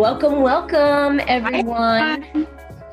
Welcome, 0.00 0.40
welcome, 0.40 1.20
everyone. 1.28 2.46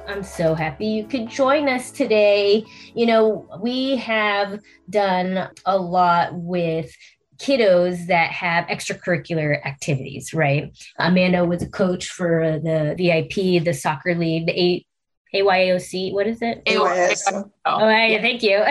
I'm 0.09 0.23
so 0.23 0.53
happy 0.53 0.88
you 0.88 1.05
could 1.05 1.30
join 1.30 1.70
us 1.70 1.89
today. 1.89 2.66
You 2.95 3.05
know, 3.05 3.47
we 3.61 3.95
have 3.95 4.59
done 4.89 5.49
a 5.66 5.77
lot 5.77 6.33
with 6.33 6.93
kiddos 7.38 8.07
that 8.07 8.31
have 8.31 8.66
extracurricular 8.66 9.66
activities, 9.66 10.33
right? 10.33 10.77
Amanda 10.99 11.45
was 11.45 11.61
a 11.61 11.70
coach 11.70 12.09
for 12.09 12.59
the 12.59 12.93
VIP, 12.97 13.63
the 13.63 13.73
soccer 13.73 14.13
league, 14.13 14.47
the 14.47 14.59
eight 14.59 14.87
AYOC, 15.38 16.14
what 16.14 16.27
is 16.27 16.41
it? 16.41 16.62
AYS. 16.66 17.23
Oh, 17.32 17.50
oh 17.66 17.90
yeah. 17.90 18.22
thank 18.22 18.44
you. 18.44 18.64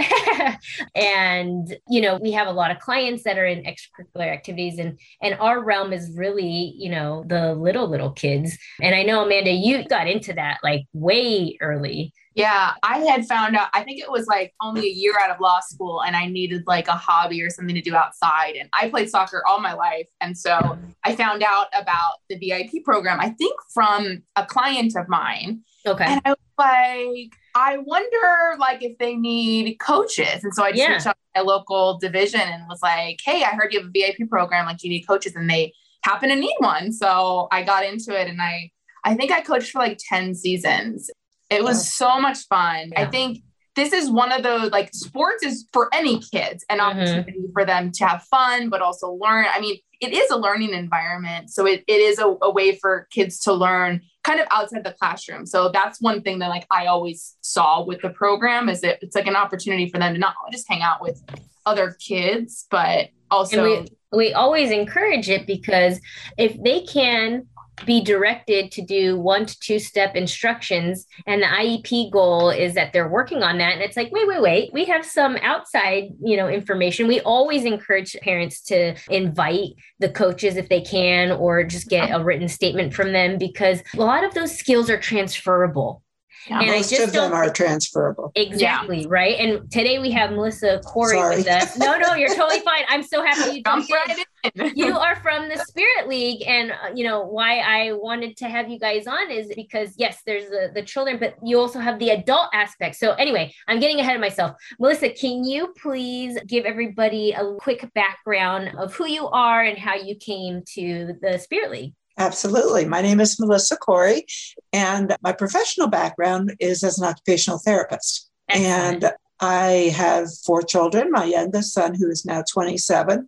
and 0.95 1.77
you 1.89 2.01
know, 2.01 2.17
we 2.17 2.33
have 2.33 2.49
a 2.49 2.53
lot 2.53 2.71
of 2.71 2.79
clients 2.79 3.23
that 3.25 3.39
are 3.39 3.47
in 3.47 3.65
extracurricular 3.65 4.33
activities, 4.33 4.79
and 4.79 4.99
and 5.23 5.35
our 5.41 5.63
realm 5.63 5.93
is 5.93 6.13
really, 6.17 6.75
you 6.77 6.91
know, 6.91 7.25
the 7.27 7.55
little 7.55 7.89
little 7.89 8.11
kids. 8.11 8.57
And 8.81 8.95
I 8.95 9.03
know 9.03 9.25
Amanda, 9.25 9.51
you 9.51 9.85
got 9.85 10.09
into 10.09 10.33
that 10.35 10.59
like 10.63 10.85
way 10.93 11.57
early. 11.61 12.13
Yeah, 12.37 12.75
I 12.83 12.99
had 12.99 13.27
found 13.27 13.57
out, 13.57 13.69
I 13.73 13.83
think 13.83 13.99
it 13.99 14.11
was 14.11 14.27
like 14.27 14.53
only 14.61 14.87
a 14.87 14.91
year 14.93 15.15
out 15.19 15.31
of 15.31 15.41
law 15.41 15.61
school, 15.61 16.03
and 16.03 16.15
I 16.15 16.27
needed 16.27 16.65
like 16.67 16.87
a 16.87 16.93
hobby 16.93 17.43
or 17.43 17.49
something 17.49 17.75
to 17.75 17.81
do 17.81 17.97
outside. 17.97 18.57
And 18.57 18.69
I 18.75 18.91
played 18.91 19.09
soccer 19.09 19.43
all 19.49 19.59
my 19.59 19.73
life. 19.73 20.07
And 20.21 20.37
so 20.37 20.79
I 21.03 21.17
found 21.17 21.43
out 21.43 21.69
about 21.73 22.17
the 22.29 22.37
VIP 22.37 22.85
program, 22.85 23.21
I 23.21 23.31
think 23.31 23.59
from 23.73 24.23
a 24.37 24.45
client 24.45 24.93
of 24.97 25.09
mine. 25.09 25.63
Okay. 25.87 26.05
And 26.05 26.21
I 26.27 26.31
was 26.31 26.39
like, 26.59 27.33
I 27.55 27.79
wonder 27.79 28.59
like 28.59 28.83
if 28.83 28.99
they 28.99 29.17
need 29.17 29.77
coaches. 29.79 30.45
And 30.45 30.53
so 30.53 30.63
I 30.63 30.73
just 30.73 30.83
Yeah. 30.83 30.93
reached 30.93 31.07
out 31.07 31.17
to 31.35 31.41
my 31.41 31.47
local 31.47 31.97
division 31.99 32.41
and 32.43 32.65
was 32.69 32.81
like, 32.83 33.19
hey, 33.25 33.45
I 33.45 33.55
heard 33.55 33.73
you 33.73 33.81
have 33.81 33.89
a 33.89 33.93
VIP 33.93 34.29
program. 34.29 34.67
Like, 34.67 34.77
do 34.77 34.89
you 34.89 34.93
need 34.95 35.07
coaches? 35.07 35.35
And 35.37 35.49
they 35.49 35.73
happen 36.05 36.29
to 36.29 36.37
need 36.37 36.57
one. 36.59 36.93
So 36.93 37.49
I 37.51 37.63
got 37.63 37.83
into 37.85 38.19
it 38.19 38.29
and 38.29 38.43
I 38.43 38.71
I 39.05 39.15
think 39.15 39.31
I 39.31 39.41
coached 39.41 39.71
for 39.71 39.79
like 39.79 39.99
10 40.09 40.35
seasons. 40.35 41.09
It 41.51 41.63
was 41.63 41.93
so 41.95 42.19
much 42.21 42.39
fun. 42.49 42.93
I 42.97 43.07
think 43.07 43.39
this 43.77 43.93
is 43.93 44.11
one 44.11 44.33
of 44.33 44.43
those 44.43 44.71
like 44.73 44.93
sports 44.95 45.45
is 45.45 45.69
for 45.73 45.89
any 45.95 46.19
kids 46.19 46.65
an 46.71 46.79
Mhm. 46.79 46.83
opportunity 46.83 47.45
for 47.53 47.65
them 47.65 47.93
to 47.93 48.07
have 48.07 48.23
fun 48.23 48.71
but 48.71 48.81
also 48.81 49.13
learn 49.13 49.45
i 49.53 49.61
mean 49.61 49.77
it 50.01 50.15
is 50.15 50.31
a 50.31 50.37
learning 50.37 50.71
environment 50.73 51.51
so 51.51 51.67
it, 51.67 51.85
it 51.87 52.01
is 52.01 52.19
a, 52.19 52.35
a 52.43 52.51
way 52.51 52.75
for 52.75 53.07
kids 53.11 53.39
to 53.41 53.53
learn 53.53 54.01
kind 54.25 54.41
of 54.41 54.47
outside 54.51 54.83
the 54.83 54.93
classroom 54.95 55.45
so 55.45 55.69
that's 55.69 56.01
one 56.01 56.23
thing 56.23 56.39
that 56.39 56.49
like 56.49 56.67
i 56.71 56.87
always 56.87 57.37
saw 57.43 57.85
with 57.85 58.01
the 58.01 58.09
program 58.09 58.71
is 58.71 58.81
that 58.81 58.99
it's 59.03 59.15
like 59.15 59.27
an 59.27 59.37
opportunity 59.37 59.89
for 59.91 59.99
them 59.99 60.15
to 60.15 60.19
not 60.19 60.35
just 60.51 60.65
hang 60.69 60.81
out 60.81 61.03
with 61.03 61.23
other 61.67 61.95
kids 62.01 62.67
but 62.71 63.09
also 63.31 63.63
and 63.63 63.91
we 64.13 64.19
we 64.29 64.33
always 64.33 64.71
encourage 64.71 65.29
it 65.29 65.47
because 65.47 66.01
if 66.39 66.57
they 66.63 66.81
can 66.81 67.47
be 67.85 68.03
directed 68.03 68.73
to 68.73 68.83
do 68.83 69.19
one 69.19 69.47
to 69.47 69.59
two 69.61 69.79
step 69.79 70.17
instructions. 70.17 71.07
And 71.27 71.43
the 71.43 71.47
IEP 71.47 72.11
goal 72.11 72.51
is 72.51 72.75
that 72.75 72.93
they're 72.93 73.09
working 73.09 73.43
on 73.43 73.59
that. 73.59 73.75
And 73.75 73.83
it's 73.83 73.97
like 73.97 74.11
wait 74.13 74.27
wait 74.27 74.41
wait 74.41 74.73
we 74.73 74.85
have 74.87 75.05
some 75.05 75.37
outside 75.43 76.11
you 76.23 76.37
know 76.37 76.49
information. 76.49 77.07
We 77.07 77.21
always 77.21 77.65
encourage 77.65 78.17
parents 78.23 78.63
to 78.63 78.95
invite 79.11 79.75
the 79.99 80.09
coaches 80.09 80.57
if 80.57 80.69
they 80.69 80.81
can 80.81 81.33
or 81.33 81.65
just 81.65 81.89
get 81.89 82.11
a 82.11 82.23
written 82.23 82.49
statement 82.49 82.95
from 82.95 83.13
them 83.13 83.39
because 83.39 83.83
a 83.95 83.99
lot 83.99 84.25
of 84.25 84.35
those 84.35 84.57
skills 84.57 84.89
are 84.89 84.99
transferable 84.99 86.03
Yeah. 86.49 86.61
and 86.61 86.71
I 86.71 86.77
Most 86.77 86.91
just 86.91 87.03
of 87.03 87.13
them 87.13 87.33
are 87.33 87.51
transferable. 87.51 88.31
Exactly, 88.35 89.07
right? 89.07 89.37
And 89.39 89.71
today 89.71 89.99
we 89.99 90.11
have 90.13 90.31
Melissa 90.31 90.81
Corey 90.85 91.17
Sorry. 91.17 91.37
with 91.37 91.49
us. 91.49 91.77
No, 91.77 91.99
no, 91.99 92.15
you're 92.15 92.35
totally 92.35 92.61
fine. 92.65 92.85
I'm 92.89 93.03
so 93.03 93.25
happy 93.25 93.57
you 93.57 93.63
jumped 93.65 93.91
in. 93.91 93.97
right 93.97 94.19
in 94.55 94.73
You 94.77 94.97
are 94.97 95.17
from 95.17 95.49
the 95.49 95.57
Spirit 95.67 96.09
League, 96.09 96.43
and 96.47 96.71
uh, 96.71 96.91
you 96.95 97.05
know 97.05 97.25
why 97.25 97.59
I 97.59 97.93
wanted 97.93 98.37
to 98.39 98.49
have 98.49 98.69
you 98.71 98.79
guys 98.79 99.07
on 99.07 99.31
is 99.31 99.51
because 99.57 99.95
yes, 99.97 100.19
there's 100.25 100.49
the, 100.49 100.71
the 100.73 100.83
children, 100.83 101.19
but 101.19 101.35
you 101.43 101.59
also 101.59 101.81
have 101.81 101.99
the 101.99 102.11
adult 102.11 102.49
aspect. 102.53 102.97
So 102.97 103.13
anyway, 103.15 103.53
I'm 103.67 103.81
getting 103.81 103.99
ahead 103.99 104.15
of 104.15 104.21
myself. 104.21 104.53
Melissa, 104.79 105.11
can 105.11 105.45
you 105.45 105.75
please 105.81 106.39
give 106.47 106.65
everybody 106.65 107.33
a 107.33 107.55
quick 107.59 107.89
background 107.95 108.71
of 108.79 108.95
who 108.95 109.07
you 109.07 109.27
are 109.29 109.63
and 109.63 109.77
how 109.79 109.95
you 109.95 110.15
came 110.17 110.63
to 110.75 111.15
the 111.21 111.39
Spirit 111.39 111.71
League? 111.71 111.95
Absolutely. 112.19 112.87
My 112.87 113.03
name 113.03 113.21
is 113.21 113.39
Melissa 113.39 113.77
Corey, 113.77 114.25
and 114.73 115.15
my 115.23 115.33
professional 115.33 115.89
background 115.89 116.55
is 116.61 116.83
as 116.83 116.99
an 116.99 117.05
occupational 117.07 117.59
therapist. 117.59 118.31
Excellent. 118.49 119.05
And 119.05 119.13
I 119.41 119.93
have 119.95 120.29
four 120.47 120.63
children. 120.63 121.11
My 121.11 121.25
youngest 121.25 121.75
son, 121.75 121.95
who 121.95 122.09
is 122.11 122.25
now 122.25 122.43
27, 122.51 123.27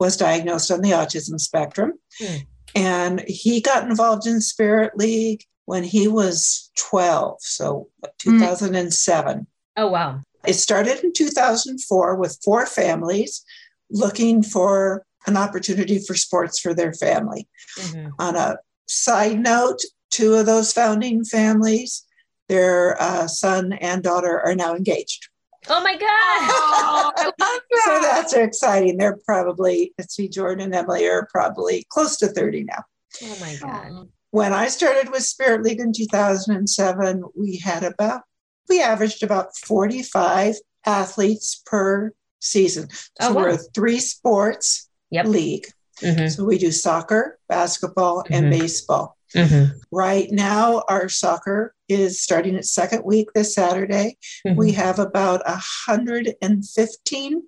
was 0.00 0.16
diagnosed 0.16 0.70
on 0.72 0.80
the 0.80 0.90
autism 0.90 1.38
spectrum. 1.38 1.92
Hmm. 2.18 2.36
And 2.74 3.20
he 3.28 3.60
got 3.60 3.88
involved 3.88 4.26
in 4.26 4.40
Spirit 4.40 4.96
League 4.96 5.44
when 5.66 5.84
he 5.84 6.08
was 6.08 6.70
12, 6.76 7.36
so 7.40 7.88
Hmm. 8.24 8.38
2007. 8.40 9.46
Oh 9.76 9.88
wow, 9.88 10.20
It 10.46 10.54
started 10.54 11.02
in 11.04 11.12
2004 11.12 12.16
with 12.16 12.38
four 12.44 12.66
families 12.66 13.44
looking 13.90 14.42
for 14.42 15.04
an 15.26 15.36
opportunity 15.36 15.98
for 15.98 16.14
sports 16.14 16.58
for 16.60 16.74
their 16.74 16.92
family. 16.92 17.48
Mhm. 17.78 18.10
On 18.18 18.36
a 18.36 18.56
side 18.86 19.40
note, 19.40 19.78
two 20.10 20.34
of 20.34 20.46
those 20.46 20.72
founding 20.72 21.24
families, 21.24 22.04
their 22.48 23.00
uh, 23.00 23.26
son 23.26 23.72
and 23.74 24.02
daughter 24.02 24.40
are 24.40 24.54
now 24.54 24.74
engaged. 24.74 25.28
oh 25.70 25.82
my 25.82 25.96
god, 25.96 26.02
oh, 27.40 27.60
So 27.86 27.98
that's 28.02 28.34
exciting. 28.34 28.98
They're 28.98 29.18
probably, 29.24 29.94
let's 29.98 30.14
see, 30.14 30.28
Jordan 30.28 30.64
and 30.66 30.74
Emily 30.74 31.06
are 31.08 31.26
probably 31.32 31.86
close 31.88 32.16
to 32.18 32.26
30 32.28 32.64
now. 32.64 32.84
oh 33.22 33.36
my 33.40 33.56
god, 33.60 34.08
When 34.30 34.52
I 34.52 34.68
started 34.68 35.10
with 35.10 35.22
Spirit 35.22 35.62
League 35.62 35.80
in 35.80 35.92
2007, 35.92 37.24
we 37.34 37.56
had 37.58 37.82
about, 37.82 38.22
we 38.68 38.82
averaged 38.82 39.22
about 39.22 39.56
45 39.56 40.56
athletes 40.84 41.62
per 41.64 42.12
season. 42.40 42.88
Oh, 43.20 43.28
So 43.28 43.32
wow. 43.32 43.42
we're 43.42 43.56
three 43.56 44.00
sports 44.00 44.90
Yep. 45.14 45.26
league. 45.26 45.66
Mhm. 46.02 46.30
So 46.34 46.44
we 46.44 46.58
do 46.58 46.72
soccer, 46.72 47.38
basketball, 47.48 48.24
and 48.30 48.46
Mhm. 48.46 48.50
baseball. 48.50 49.16
Mhm. 49.34 49.72
Right 49.90 50.30
now, 50.30 50.82
our 50.88 51.08
soccer 51.08 51.74
is 51.88 52.20
starting 52.20 52.54
its 52.56 52.70
second 52.72 53.04
week 53.04 53.28
this 53.34 53.54
Saturday. 53.54 54.16
Mhm. 54.46 54.56
We 54.56 54.72
have 54.72 54.98
about 54.98 55.42
115 55.46 57.42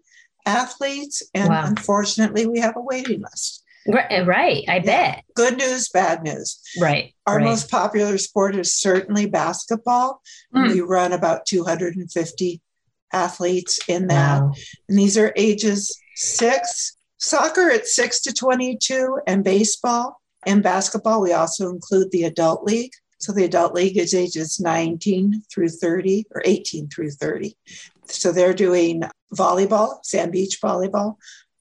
athletes, 0.44 1.22
and 1.34 1.48
Wow. 1.48 1.66
unfortunately, 1.66 2.46
we 2.46 2.60
have 2.60 2.76
a 2.76 2.80
waiting 2.80 3.22
list. 3.22 3.62
Right, 3.88 4.26
right. 4.26 4.64
I 4.68 4.80
bet. 4.80 5.24
Good 5.34 5.58
news, 5.58 5.88
bad 5.88 6.24
news. 6.24 6.58
Right. 6.80 7.14
Our 7.26 7.36
right. 7.36 7.44
most 7.44 7.70
popular 7.70 8.18
sport 8.18 8.56
is 8.56 8.74
certainly 8.74 9.26
basketball. 9.26 10.22
Mm. 10.54 10.72
We 10.72 10.80
run 10.80 11.12
about 11.12 11.46
250 11.46 12.60
athletes 13.12 13.78
in 13.88 14.08
that. 14.08 14.42
Wow. 14.42 14.52
And 14.88 14.98
these 14.98 15.16
are 15.16 15.32
ages 15.36 15.96
six, 16.16 16.95
soccer 17.18 17.70
at 17.70 17.86
six 17.86 18.20
to 18.22 18.32
22, 18.32 19.20
and 19.26 19.44
baseball. 19.44 20.20
And 20.46 20.62
basketball, 20.62 21.20
we 21.20 21.32
also 21.32 21.68
include 21.68 22.10
the 22.10 22.24
adult 22.24 22.64
league. 22.64 22.92
So 23.18 23.32
the 23.32 23.44
adult 23.44 23.74
league 23.74 23.96
is 23.96 24.14
ages 24.14 24.60
19 24.60 25.42
through 25.52 25.70
30 25.70 26.26
or 26.34 26.42
18 26.44 26.88
through 26.88 27.10
30. 27.10 27.56
So 28.04 28.30
they're 28.30 28.54
doing 28.54 29.02
volleyball, 29.34 30.04
sand 30.04 30.32
beach 30.32 30.60
volleyball, 30.62 31.16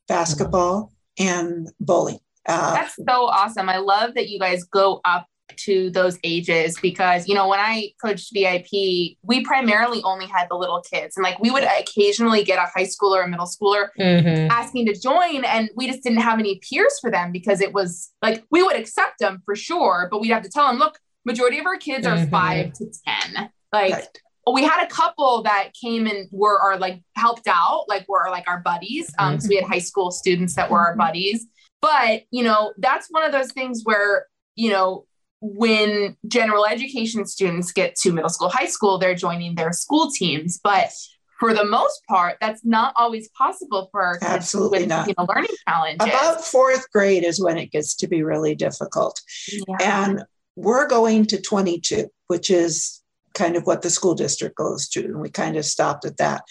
basketball, 0.08 0.92
and 1.18 1.72
bowling. 1.80 2.20
Uh, 2.48 2.76
That's 2.76 2.96
so 2.96 3.26
awesome. 3.26 3.70
I 3.70 3.78
love 3.78 4.14
that 4.16 4.30
you 4.30 4.38
guys 4.38 4.66
go 4.66 5.02
up 5.06 5.26
to 5.58 5.90
those 5.92 6.18
ages 6.24 6.78
because, 6.82 7.28
you 7.28 7.36
know, 7.36 7.48
when 7.48 7.60
I 7.60 7.92
coached 8.04 8.32
VIP, 8.34 9.18
we 9.24 9.44
primarily 9.44 10.02
only 10.04 10.26
had 10.28 10.48
the 10.50 10.56
little 10.56 10.82
kids. 10.92 11.18
And 11.18 11.24
like 11.24 11.40
we 11.40 11.52
would 11.52 11.64
occasionally 11.64 12.44
get 12.44 12.58
a 12.60 12.70
high 12.74 12.86
schooler 12.86 13.24
or 13.24 13.28
middle 13.28 13.46
schooler 13.46 13.90
Mhm. 14.00 14.50
asking 14.50 14.86
to 14.88 14.94
join, 15.00 15.44
and 15.46 15.70
we 15.76 15.88
just 15.88 16.04
didn't 16.04 16.22
have 16.22 16.40
any 16.40 16.60
peers 16.60 16.98
for 17.00 17.10
them 17.12 17.32
because 17.32 17.62
it 17.62 17.74
was 17.74 18.12
like 18.22 18.44
we 18.52 18.62
would 18.64 18.76
accept 18.76 19.20
them 19.20 19.42
for 19.46 19.56
sure, 19.56 20.08
but 20.12 20.20
we'd 20.22 20.30
have 20.32 20.44
to 20.44 20.50
tell 20.50 20.68
them, 20.68 20.78
look, 20.78 21.00
majority 21.26 21.58
of 21.60 21.66
our 21.66 21.78
kids 21.78 22.06
are 22.06 22.18
Mhm. 22.18 22.30
five 22.30 22.74
to 22.74 22.86
10. 23.34 23.50
Like, 23.74 23.94
right. 23.94 24.08
we 24.54 24.64
had 24.64 24.84
a 24.84 24.88
couple 24.88 25.42
that 25.44 25.72
came 25.74 26.06
and 26.08 26.28
were 26.32 26.60
our 26.62 26.78
like 26.78 27.02
helped 27.16 27.48
out, 27.48 27.86
like 27.88 28.08
were 28.08 28.28
like 28.30 28.48
our 28.48 28.60
buddies. 28.60 29.12
Um, 29.18 29.40
so 29.40 29.50
we 29.50 29.56
had 29.56 29.66
high 29.66 29.80
school 29.80 30.12
students 30.12 30.56
that 30.56 30.70
were 30.70 30.80
our 30.80 30.96
buddies. 30.96 31.48
But 31.82 32.24
you 32.32 32.44
know, 32.44 32.74
that's 32.78 33.08
one 33.10 33.24
of 33.24 33.32
those 33.32 33.52
things 33.52 33.82
where 33.84 34.28
you 34.56 34.70
know 34.70 35.06
when 35.54 36.18
general 36.28 36.66
education 36.66 37.26
students 37.26 37.72
get 37.72 37.96
to 37.98 38.12
middle 38.12 38.30
school, 38.30 38.50
high 38.50 38.66
school, 38.66 38.98
they're 38.98 39.16
joining 39.16 39.56
their 39.56 39.72
school 39.72 40.10
teams. 40.10 40.60
But 40.64 40.92
for 41.40 41.54
the 41.54 41.66
most 41.66 42.02
part, 42.08 42.38
that's 42.42 42.66
not 42.66 42.94
always 42.96 43.30
possible 43.30 43.90
for 43.92 44.02
our 44.02 44.18
Absolutely 44.22 44.80
with 44.80 44.90
not. 44.90 45.08
you 45.08 45.14
know, 45.18 45.26
learning 45.26 45.56
challenges. 45.68 46.08
About 46.08 46.44
fourth 46.44 46.90
grade 46.92 47.24
is 47.24 47.42
when 47.42 47.58
it 47.58 47.72
gets 47.72 47.96
to 47.96 48.08
be 48.08 48.24
really 48.24 48.56
difficult. 48.56 49.22
Yeah. 49.68 49.76
And 49.82 50.24
we're 50.56 50.88
going 50.88 51.26
to 51.28 51.42
22, 51.42 52.08
which 52.28 52.50
is 52.50 53.02
kind 53.34 53.56
of 53.56 53.68
what 53.68 53.82
the 53.82 53.90
school 53.90 54.16
district 54.16 54.56
goes 54.56 54.88
to. 54.90 55.04
And 55.04 55.20
we 55.20 55.30
kind 55.30 55.58
of 55.58 55.66
stopped 55.66 56.06
at 56.06 56.18
that. 56.18 56.44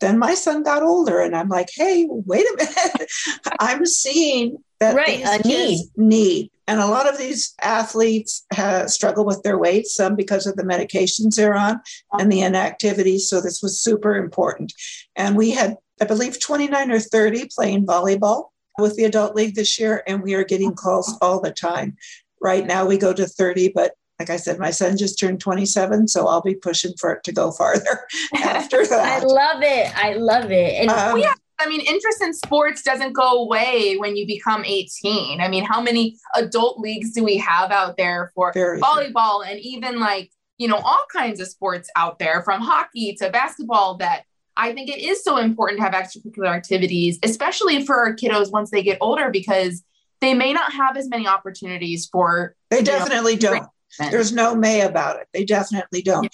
Then 0.00 0.18
my 0.18 0.34
son 0.34 0.62
got 0.62 0.84
older, 0.84 1.20
and 1.20 1.34
I'm 1.34 1.48
like, 1.48 1.70
hey, 1.74 2.06
wait 2.08 2.46
a 2.46 2.56
minute. 2.56 3.10
I'm 3.60 3.84
seeing 3.84 4.58
that 4.78 4.94
Right, 4.94 5.18
these 5.18 5.28
a 5.28 5.42
kids 5.42 5.90
need. 5.96 6.50
And 6.68 6.80
a 6.80 6.86
lot 6.86 7.08
of 7.08 7.16
these 7.16 7.54
athletes 7.62 8.44
have, 8.52 8.90
struggle 8.90 9.24
with 9.24 9.42
their 9.42 9.58
weight, 9.58 9.86
some 9.86 10.14
because 10.14 10.46
of 10.46 10.54
the 10.56 10.62
medications 10.62 11.34
they're 11.34 11.56
on 11.56 11.80
and 12.12 12.30
the 12.30 12.42
inactivity. 12.42 13.18
So 13.18 13.40
this 13.40 13.62
was 13.62 13.80
super 13.80 14.14
important. 14.16 14.74
And 15.16 15.36
we 15.36 15.50
had, 15.50 15.76
I 16.00 16.04
believe, 16.04 16.38
29 16.38 16.92
or 16.92 17.00
30 17.00 17.48
playing 17.54 17.86
volleyball 17.86 18.50
with 18.78 18.96
the 18.96 19.04
adult 19.04 19.34
league 19.34 19.54
this 19.54 19.80
year, 19.80 20.02
and 20.06 20.22
we 20.22 20.34
are 20.34 20.44
getting 20.44 20.74
calls 20.74 21.16
all 21.22 21.40
the 21.40 21.50
time. 21.50 21.96
Right 22.40 22.66
now, 22.66 22.86
we 22.86 22.98
go 22.98 23.12
to 23.12 23.26
30, 23.26 23.72
but 23.74 23.94
like 24.18 24.30
I 24.30 24.36
said, 24.36 24.58
my 24.58 24.70
son 24.70 24.96
just 24.96 25.18
turned 25.18 25.40
27, 25.40 26.08
so 26.08 26.26
I'll 26.28 26.42
be 26.42 26.54
pushing 26.54 26.92
for 26.98 27.12
it 27.12 27.24
to 27.24 27.32
go 27.32 27.50
farther 27.50 28.06
after 28.34 28.86
that. 28.86 29.22
I 29.22 29.24
love 29.24 29.62
it. 29.62 29.96
I 29.96 30.14
love 30.14 30.50
it. 30.50 30.74
And 30.74 30.90
Um, 30.90 31.18
yeah. 31.18 31.34
I 31.60 31.68
mean, 31.68 31.80
interest 31.80 32.22
in 32.22 32.32
sports 32.34 32.82
doesn't 32.82 33.12
go 33.12 33.42
away 33.42 33.96
when 33.96 34.16
you 34.16 34.26
become 34.26 34.64
18. 34.64 35.40
I 35.40 35.48
mean, 35.48 35.64
how 35.64 35.80
many 35.80 36.16
adult 36.34 36.78
leagues 36.78 37.12
do 37.12 37.24
we 37.24 37.36
have 37.38 37.70
out 37.72 37.96
there 37.96 38.30
for 38.34 38.52
Very 38.52 38.80
volleyball 38.80 39.44
and 39.46 39.58
even 39.60 39.98
like, 39.98 40.30
you 40.58 40.68
know, 40.68 40.76
all 40.76 41.04
kinds 41.12 41.40
of 41.40 41.48
sports 41.48 41.90
out 41.96 42.18
there 42.18 42.42
from 42.42 42.60
hockey 42.60 43.14
to 43.20 43.30
basketball 43.30 43.96
that 43.96 44.22
I 44.56 44.72
think 44.72 44.88
it 44.88 44.98
is 44.98 45.22
so 45.22 45.36
important 45.36 45.80
to 45.80 45.84
have 45.84 45.94
extracurricular 45.94 46.54
activities, 46.54 47.18
especially 47.22 47.84
for 47.86 47.96
our 47.96 48.14
kiddos 48.14 48.50
once 48.50 48.70
they 48.70 48.82
get 48.82 48.98
older, 49.00 49.30
because 49.30 49.82
they 50.20 50.34
may 50.34 50.52
not 50.52 50.72
have 50.72 50.96
as 50.96 51.08
many 51.08 51.28
opportunities 51.28 52.08
for. 52.10 52.56
They 52.70 52.78
you 52.78 52.82
know, 52.82 52.98
definitely 52.98 53.36
don't. 53.36 53.66
There's 53.98 54.32
no 54.32 54.54
may 54.54 54.82
about 54.82 55.20
it. 55.20 55.26
They 55.32 55.44
definitely 55.44 56.02
don't. 56.02 56.28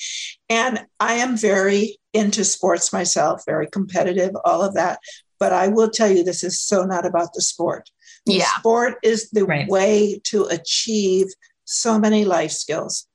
And 0.49 0.87
I 1.01 1.15
am 1.15 1.37
very 1.37 1.99
into 2.13 2.45
sports 2.45 2.93
myself, 2.93 3.43
very 3.47 3.67
competitive, 3.67 4.33
all 4.45 4.63
of 4.63 4.75
that. 4.75 4.99
But 5.41 5.53
I 5.53 5.69
will 5.69 5.91
tell 5.91 6.11
you, 6.11 6.23
this 6.25 6.45
is 6.45 6.61
so 6.61 6.85
not 6.85 7.07
about 7.07 7.33
the 7.35 7.43
sport. 7.43 7.91
The 8.27 8.35
Yeah. 8.35 8.59
Sport 8.59 8.95
is 9.03 9.31
the 9.31 9.45
Right. 9.45 9.69
way 9.69 10.21
to 10.25 10.45
achieve 10.45 11.27
so 11.65 11.99
many 11.99 12.25
life 12.25 12.53
skills, 12.53 13.07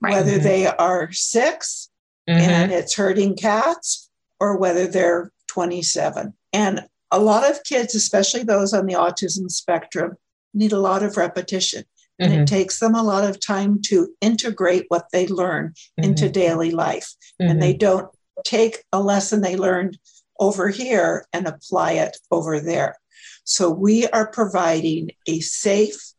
Right. 0.00 0.14
whether 0.14 0.38
Mhm. 0.38 0.42
they 0.42 0.66
are 0.66 1.12
6 1.12 1.88
Mhm. 2.28 2.38
and 2.38 2.72
it's 2.72 2.94
herding 2.94 3.36
cats 3.36 4.10
or 4.40 4.56
whether 4.56 4.86
they're 4.86 5.32
27. 5.46 6.34
And 6.52 6.86
a 7.10 7.18
lot 7.18 7.48
of 7.50 7.62
kids, 7.64 7.94
especially 7.94 8.42
those 8.42 8.72
on 8.74 8.86
the 8.86 8.94
autism 8.94 9.50
spectrum, 9.50 10.16
need 10.54 10.72
a 10.72 10.80
lot 10.80 11.02
of 11.02 11.16
repetition. 11.16 11.84
And 12.18 12.32
Mhm. 12.32 12.42
it 12.42 12.48
takes 12.48 12.80
them 12.80 12.94
a 12.94 13.02
lot 13.02 13.24
of 13.24 13.44
time 13.44 13.80
to 13.82 14.08
integrate 14.20 14.86
what 14.88 15.06
they 15.12 15.26
learn 15.26 15.74
into 15.96 16.28
daily 16.28 16.70
life. 16.70 17.14
And 17.38 17.62
they 17.62 17.72
don't 17.72 18.08
take 18.44 18.84
a 18.92 19.00
lesson 19.00 19.40
they 19.40 19.56
learned 19.56 19.98
over 20.40 20.68
here 20.68 21.26
and 21.32 21.46
apply 21.46 21.92
it 21.92 22.16
over 22.30 22.60
there. 22.60 22.96
So 23.44 23.70
we 23.70 24.06
are 24.08 24.26
providing 24.30 25.10
a 25.26 25.40
safe 25.40 26.12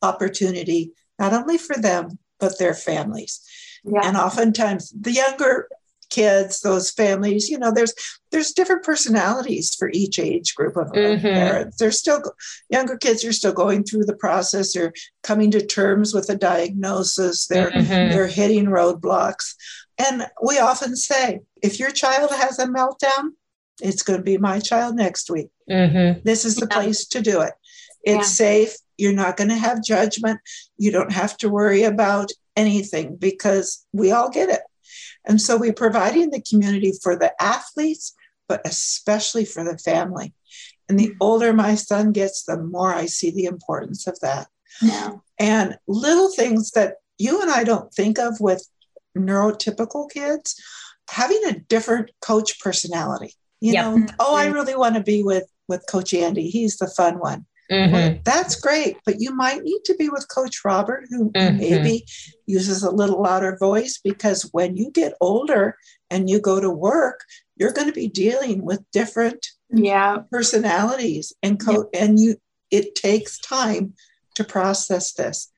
opportunity, 0.00 0.92
not 1.18 1.32
only 1.32 1.58
for 1.58 1.76
them, 1.76 2.18
but 2.40 2.58
their 2.58 2.74
families. 2.74 3.40
Yeah. 3.84 4.00
And 4.04 4.16
oftentimes 4.16 4.92
the 4.98 5.12
younger 5.12 5.68
kids, 6.12 6.60
those 6.60 6.90
families, 6.90 7.48
you 7.48 7.58
know, 7.58 7.72
there's 7.72 7.94
there's 8.30 8.52
different 8.52 8.82
personalities 8.82 9.74
for 9.78 9.90
each 9.92 10.18
age 10.18 10.54
group 10.54 10.76
of, 10.76 10.86
of 10.88 10.92
Mhm. 10.94 11.20
parents. 11.22 11.76
They're 11.78 11.90
still 11.90 12.20
younger 12.70 12.96
kids 12.96 13.24
are 13.24 13.32
still 13.32 13.52
going 13.52 13.84
through 13.84 14.04
the 14.06 14.16
process. 14.16 14.72
They're 14.72 14.92
coming 15.22 15.50
to 15.52 15.64
terms 15.66 16.14
with 16.14 16.28
a 16.30 16.36
diagnosis. 16.36 17.46
They're 17.46 17.70
Mhm. 17.70 18.10
they're 18.10 18.26
hitting 18.26 18.66
roadblocks. 18.66 19.54
And 19.98 20.26
we 20.42 20.58
often 20.58 20.96
say, 20.96 21.40
if 21.62 21.78
your 21.78 21.90
child 21.90 22.30
has 22.30 22.58
a 22.58 22.66
meltdown, 22.66 23.24
it's 23.80 24.02
going 24.02 24.18
to 24.18 24.24
be 24.24 24.38
my 24.38 24.58
child 24.60 24.96
next 24.96 25.30
week. 25.30 25.48
Mhm. 25.70 26.22
This 26.24 26.44
is 26.44 26.56
the 26.56 26.66
Yeah. 26.70 26.76
place 26.78 27.06
to 27.08 27.20
do 27.20 27.40
it. 27.40 27.52
It's 28.04 28.30
safe. 28.30 28.76
You're 28.98 29.12
not 29.24 29.36
going 29.36 29.50
to 29.50 29.56
have 29.56 29.82
judgment. 29.84 30.40
You 30.76 30.90
don't 30.90 31.12
have 31.12 31.36
to 31.38 31.48
worry 31.48 31.82
about 31.84 32.30
anything 32.56 33.16
because 33.16 33.84
we 33.92 34.10
all 34.12 34.28
get 34.30 34.48
it. 34.48 34.62
And 35.24 35.40
so 35.40 35.56
we're 35.56 35.72
providing 35.72 36.30
the 36.30 36.42
community 36.42 36.92
for 37.02 37.16
the 37.16 37.32
athletes, 37.40 38.14
but 38.48 38.60
especially 38.64 39.44
for 39.44 39.64
the 39.64 39.78
family. 39.78 40.34
And 40.88 40.98
the 40.98 41.08
mm-hmm. 41.08 41.18
older 41.20 41.52
my 41.52 41.74
son 41.74 42.12
gets, 42.12 42.44
the 42.44 42.56
more 42.56 42.92
I 42.92 43.06
see 43.06 43.30
the 43.30 43.44
importance 43.44 44.06
of 44.06 44.18
that. 44.20 44.48
Yeah. 44.80 45.12
And 45.38 45.78
little 45.86 46.30
things 46.30 46.72
that 46.72 46.96
you 47.18 47.40
and 47.40 47.50
I 47.50 47.64
don't 47.64 47.92
think 47.92 48.18
of 48.18 48.40
with 48.40 48.66
neurotypical 49.16 50.10
kids, 50.10 50.60
having 51.10 51.42
a 51.46 51.58
different 51.58 52.10
coach 52.20 52.60
personality. 52.60 53.34
You 53.60 53.74
Yep. 53.74 53.84
know, 53.84 53.96
mm-hmm. 53.96 54.16
oh, 54.18 54.34
I 54.34 54.46
really 54.46 54.76
want 54.76 54.96
to 54.96 55.02
be 55.02 55.22
with 55.22 55.44
with 55.68 55.86
Coach 55.88 56.12
Andy. 56.12 56.48
He's 56.50 56.76
the 56.76 56.88
fun 56.88 57.18
one. 57.18 57.46
Mhm. 57.72 57.92
Well, 57.92 58.18
that's 58.24 58.54
great, 58.60 58.96
but 59.06 59.20
you 59.20 59.34
might 59.34 59.62
need 59.62 59.80
to 59.86 59.94
be 59.94 60.08
with 60.08 60.28
Coach 60.28 60.64
Robert, 60.64 61.04
who 61.10 61.30
Mhm. 61.30 61.58
maybe 61.58 62.04
uses 62.46 62.82
a 62.82 62.90
little 62.90 63.22
louder 63.22 63.56
voice 63.58 63.98
because 64.02 64.42
when 64.52 64.76
you 64.76 64.90
get 64.90 65.14
older 65.20 65.76
and 66.10 66.28
you 66.28 66.38
go 66.40 66.60
to 66.60 66.70
work, 66.70 67.20
you're 67.56 67.72
going 67.72 67.86
to 67.88 67.92
be 67.94 68.08
dealing 68.08 68.62
with 68.64 68.80
different 68.92 69.46
Yeah. 69.70 70.18
personalities 70.30 71.32
and 71.42 71.58
co- 71.58 71.88
and 71.94 72.20
you 72.20 72.36
it 72.70 72.94
takes 72.94 73.38
time 73.38 73.92
to 74.34 74.42
process 74.44 75.12
this. 75.12 75.48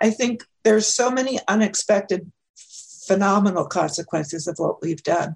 I 0.00 0.10
think 0.10 0.44
there's 0.62 0.86
so 0.86 1.10
many 1.10 1.40
unexpected 1.48 2.30
phenomenal 3.06 3.64
consequences 3.66 4.46
of 4.46 4.54
what 4.58 4.80
we've 4.80 5.02
done. 5.02 5.34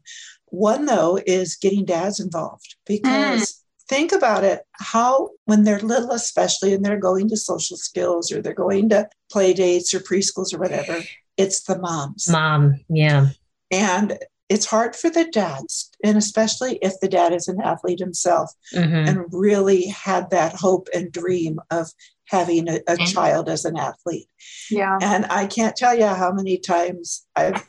One 0.51 0.85
though 0.87 1.19
is 1.27 1.57
getting 1.57 1.85
dads 1.85 2.21
involved 2.21 2.77
because 2.87 3.64
think 3.89 4.13
about 4.13 4.45
it 4.45 4.63
how 4.73 5.29
when 5.45 5.65
they're 5.65 5.81
little 5.81 6.13
especially 6.13 6.73
and 6.73 6.85
they're 6.85 6.99
going 6.99 7.29
to 7.29 7.37
social 7.37 7.77
skills 7.77 8.33
or 8.33 8.41
they're 8.41 8.55
going 8.55 8.89
to 8.89 9.09
play 9.31 9.53
dates 9.53 9.93
or 9.95 10.01
preschools 10.01 10.55
or 10.55 10.59
whatever 10.59 11.03
it's 11.37 11.63
the 11.65 11.79
moms 11.79 12.29
Mom, 12.31 12.81
yeah. 12.89 13.29
and 13.71 14.19
it's 14.49 14.67
hard 14.67 14.95
for 14.95 15.11
the 15.11 15.25
dads 15.31 15.91
and 16.05 16.17
especially 16.19 16.79
if 16.83 16.93
the 17.01 17.09
dad 17.09 17.33
is 17.33 17.49
an 17.49 17.61
athlete 17.63 17.99
himself 17.99 18.51
Mhm. 18.75 19.09
and 19.09 19.25
really 19.33 19.87
had 19.87 20.31
that 20.31 20.55
hope 20.55 20.89
and 20.95 21.11
dream 21.13 21.59
of 21.71 21.91
having 22.29 22.69
a, 22.69 22.81
a 22.89 22.97
child 22.97 23.49
as 23.51 23.65
an 23.67 23.77
athlete. 23.77 24.29
Yeah. 24.71 24.97
And 25.03 25.27
I 25.27 25.47
can't 25.47 25.77
tell 25.77 25.95
you 25.95 26.07
how 26.07 26.33
many 26.33 26.57
times 26.59 27.27
I've 27.37 27.63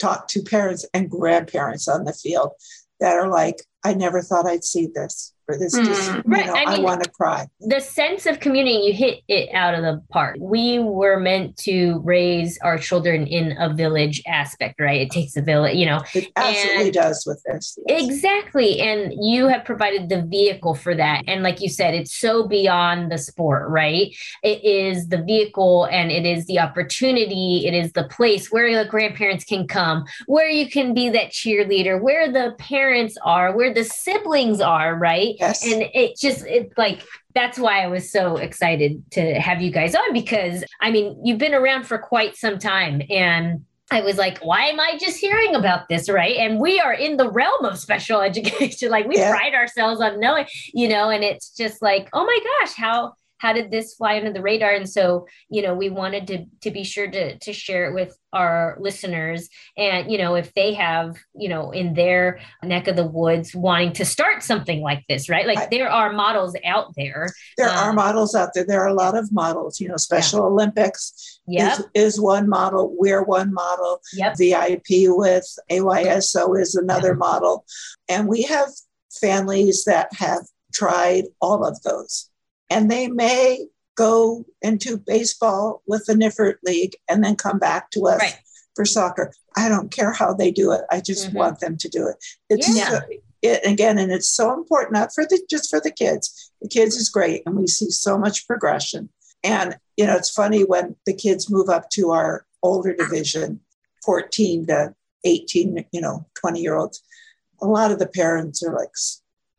talked 0.00 0.30
to 0.30 0.42
parents 0.42 0.84
and 0.92 1.08
grandparents 1.08 1.86
on 1.86 2.04
the 2.04 2.12
field 2.12 2.50
that 2.98 3.14
are 3.14 3.28
like, 3.28 3.62
I 3.84 3.94
never 3.94 4.20
thought 4.22 4.46
I'd 4.46 4.64
see 4.64 4.88
this, 4.94 5.32
or 5.48 5.58
this 5.58 5.72
just, 5.72 6.10
Mm. 6.10 6.16
you 6.16 6.22
Right, 6.26 6.46
know, 6.46 6.54
I 6.54 6.64
I, 6.76 6.78
want 6.80 7.02
to 7.02 7.10
cry. 7.10 7.46
the 7.60 7.80
sense 7.80 8.26
of 8.26 8.38
community 8.40 8.76
you 8.86 8.92
hit 8.92 9.20
it 9.26 9.48
out 9.54 9.74
of 9.74 9.82
the 9.82 10.00
park 10.10 10.36
we 10.38 10.78
were 10.78 11.18
meant 11.18 11.56
to 11.58 12.00
raise 12.04 12.56
our 12.62 12.78
children 12.78 13.26
in 13.26 13.56
a 13.58 13.72
village 13.74 14.22
aspect 14.28 14.78
right 14.80 15.00
it 15.00 15.10
takes 15.10 15.36
a 15.36 15.42
village 15.42 15.74
you 15.76 15.86
know 15.86 16.00
It 16.14 16.28
absolutely 16.36 16.84
And- 16.84 16.92
does 16.92 17.24
with 17.26 17.42
this. 17.46 17.76
yes. 17.88 18.04
exactly 18.04 18.80
and 18.80 19.12
you 19.20 19.48
have 19.48 19.64
provided 19.64 20.08
the 20.08 20.22
vehicle 20.22 20.74
for 20.74 20.94
that 20.94 21.24
and 21.26 21.42
like 21.42 21.60
you 21.60 21.68
said 21.68 21.94
it's 21.94 22.14
so 22.14 22.46
beyond 22.46 23.10
the 23.10 23.18
sport 23.18 23.68
right 23.70 24.08
it 24.44 24.62
is 24.64 25.08
the 25.08 25.18
vehicle 25.22 25.84
and 25.90 26.10
it 26.12 26.24
is 26.26 26.46
the 26.46 26.60
opportunity 26.60 27.64
it 27.66 27.74
is 27.74 27.92
the 27.92 28.04
place 28.04 28.52
where 28.52 28.82
the 28.84 28.88
grandparents 28.88 29.44
can 29.44 29.66
come 29.66 30.04
where 30.26 30.48
you 30.48 30.68
can 30.68 30.94
be 30.94 31.08
that 31.08 31.30
cheerleader 31.30 32.00
where 32.00 32.30
the 32.30 32.54
parents 32.58 33.16
are 33.24 33.56
where 33.56 33.69
the 33.74 33.84
siblings 33.84 34.60
are 34.60 34.94
right 34.94 35.36
Yes. 35.38 35.64
and 35.66 35.82
it 35.94 36.16
just 36.18 36.44
it's 36.46 36.76
like 36.78 37.02
that's 37.34 37.58
why 37.58 37.82
I 37.82 37.86
was 37.86 38.10
so 38.10 38.36
excited 38.36 39.02
to 39.12 39.34
have 39.40 39.62
you 39.62 39.70
guys 39.70 39.94
on 39.94 40.12
because 40.12 40.64
I 40.80 40.90
mean 40.90 41.18
you've 41.24 41.38
been 41.38 41.54
around 41.54 41.84
for 41.84 41.98
quite 41.98 42.36
some 42.36 42.58
time 42.58 43.02
and 43.10 43.64
I 43.92 44.02
was 44.02 44.16
like, 44.18 44.38
why 44.38 44.66
am 44.66 44.78
I 44.78 44.96
just 45.00 45.18
hearing 45.18 45.56
about 45.56 45.88
this? 45.88 46.08
Right. 46.08 46.36
And 46.36 46.60
we 46.60 46.78
are 46.78 46.92
in 46.92 47.16
the 47.16 47.28
realm 47.28 47.64
of 47.64 47.76
special 47.76 48.20
education. 48.30 48.88
like 48.88 49.08
we 49.08 49.16
Yeah. 49.16 49.30
pride 49.36 49.52
ourselves 49.54 50.00
on 50.00 50.20
knowing, 50.20 50.46
you 50.72 50.86
know, 50.88 51.10
and 51.10 51.24
it's 51.24 51.50
just 51.56 51.82
like, 51.82 52.08
oh 52.12 52.24
my 52.24 52.38
gosh, 52.60 52.74
how 52.74 53.14
how 53.40 53.54
did 53.54 53.70
this 53.70 53.94
fly 53.94 54.18
under 54.18 54.32
the 54.32 54.42
radar? 54.42 54.72
And 54.72 54.88
so 54.88 55.26
you 55.48 55.62
know 55.62 55.74
we 55.74 55.88
wanted 55.88 56.26
to 56.28 56.46
to 56.60 56.70
be 56.70 56.84
sure 56.84 57.10
to 57.10 57.38
to 57.38 57.52
share 57.52 57.90
it 57.90 57.94
with 57.94 58.16
our 58.32 58.76
listeners. 58.80 59.48
And 59.76 60.10
you 60.10 60.18
know 60.18 60.34
if 60.36 60.54
they 60.54 60.74
have 60.74 61.16
you 61.34 61.48
know 61.48 61.70
in 61.70 61.94
their 61.94 62.40
neck 62.62 62.86
of 62.86 62.96
the 62.96 63.06
woods 63.06 63.54
wanting 63.54 63.94
to 63.94 64.04
start 64.04 64.42
something 64.42 64.80
like 64.80 65.04
this 65.08 65.28
right? 65.28 65.46
Like 65.46 65.58
I, 65.58 65.68
there 65.70 65.90
are 65.90 66.12
models 66.12 66.54
out 66.64 66.94
there. 66.96 67.28
There 67.56 67.68
um, 67.68 67.76
are 67.76 67.92
models 67.92 68.34
out 68.34 68.50
there. 68.54 68.64
There 68.64 68.82
are 68.82 68.88
a 68.88 68.94
lot 68.94 69.16
of 69.16 69.32
models 69.32 69.80
you 69.80 69.88
know 69.88 69.96
special 69.96 70.40
yeah. 70.40 70.46
olympics 70.46 71.40
yep. 71.46 71.78
is, 71.94 72.14
is 72.14 72.20
one 72.20 72.48
model. 72.48 72.94
We're 72.98 73.24
one 73.24 73.52
model. 73.52 74.00
Yep. 74.14 74.36
vip 74.38 74.86
with 74.88 75.58
ayso 75.70 76.60
is 76.60 76.74
another 76.74 77.14
model. 77.14 77.64
And 78.08 78.28
we 78.28 78.42
have 78.42 78.68
families 79.20 79.84
that 79.84 80.12
have 80.14 80.42
tried 80.72 81.24
all 81.40 81.64
of 81.64 81.82
those 81.82 82.29
and 82.70 82.90
they 82.90 83.08
may 83.08 83.66
go 83.96 84.46
into 84.62 84.96
baseball 84.96 85.82
with 85.86 86.06
the 86.06 86.14
Niffert 86.14 86.56
League 86.64 86.96
and 87.08 87.22
then 87.22 87.36
come 87.36 87.58
back 87.58 87.90
to 87.90 88.06
us 88.06 88.20
right. 88.20 88.38
for 88.74 88.84
soccer. 88.84 89.32
I 89.56 89.68
don't 89.68 89.92
care 89.92 90.12
how 90.12 90.32
they 90.32 90.50
do 90.50 90.72
it. 90.72 90.82
I 90.90 91.00
just 91.00 91.28
mm-hmm. 91.28 91.36
want 91.36 91.60
them 91.60 91.76
to 91.76 91.88
do 91.88 92.06
it. 92.06 92.16
It's 92.48 92.74
yeah. 92.74 92.90
so, 92.90 93.00
it 93.42 93.60
again, 93.66 93.98
and 93.98 94.12
it's 94.12 94.28
so 94.28 94.52
important, 94.52 94.92
not 94.92 95.12
for 95.14 95.24
the 95.24 95.42
just 95.50 95.70
for 95.70 95.80
the 95.80 95.90
kids. 95.90 96.52
The 96.62 96.68
kids 96.68 96.96
is 96.96 97.08
great, 97.08 97.42
and 97.46 97.56
we 97.56 97.66
see 97.66 97.90
so 97.90 98.18
much 98.18 98.46
progression. 98.46 99.08
And 99.42 99.76
you 99.96 100.06
know, 100.06 100.16
it's 100.16 100.30
funny 100.30 100.62
when 100.62 100.96
the 101.06 101.14
kids 101.14 101.50
move 101.50 101.68
up 101.68 101.90
to 101.90 102.10
our 102.10 102.46
older 102.62 102.94
division, 102.94 103.60
14 104.04 104.66
to 104.66 104.94
18, 105.24 105.84
you 105.92 106.00
know, 106.00 106.26
20 106.40 106.60
year 106.60 106.76
olds. 106.76 107.02
A 107.62 107.66
lot 107.66 107.90
of 107.90 107.98
the 107.98 108.06
parents 108.06 108.62
are 108.62 108.74
like, 108.74 108.90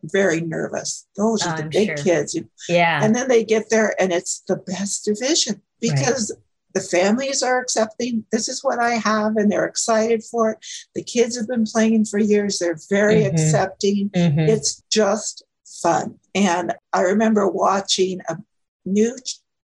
very 0.04 0.42
nervous. 0.42 1.08
Those 1.16 1.46
are 1.46 1.58
the 1.58 1.70
big 1.70 1.88
sure. 1.88 1.98
kids. 1.98 2.38
Yeah. 2.68 3.04
And 3.04 3.16
then 3.16 3.28
they 3.28 3.44
get 3.44 3.70
there 3.70 3.96
and 4.00 4.12
it's 4.12 4.42
the 4.48 4.58
best 4.58 5.06
division 5.06 5.62
because 5.80 6.32
right. 6.32 6.44
the 6.74 6.82
families 6.82 7.44
are 7.44 7.60
accepting 7.60 8.26
this 8.32 8.50
is 8.50 8.64
what 8.64 8.80
I 8.80 8.92
have 8.92 9.36
and 9.38 9.52
they're 9.52 9.66
excited 9.66 10.24
for 10.24 10.52
it. 10.52 10.58
The 10.96 11.04
kids 11.04 11.38
have 11.38 11.48
been 11.48 11.66
playing 11.66 12.06
for 12.06 12.20
years. 12.20 12.60
They're 12.60 12.80
very 12.90 13.22
mm-hmm. 13.22 13.36
accepting. 13.36 14.10
Mm-hmm. 14.10 14.40
It's 14.40 14.84
just 14.92 15.44
fun. 15.66 16.20
And 16.34 16.74
I 16.94 17.02
remember 17.02 17.48
watching 17.48 18.20
a 18.28 18.38
new 18.86 19.16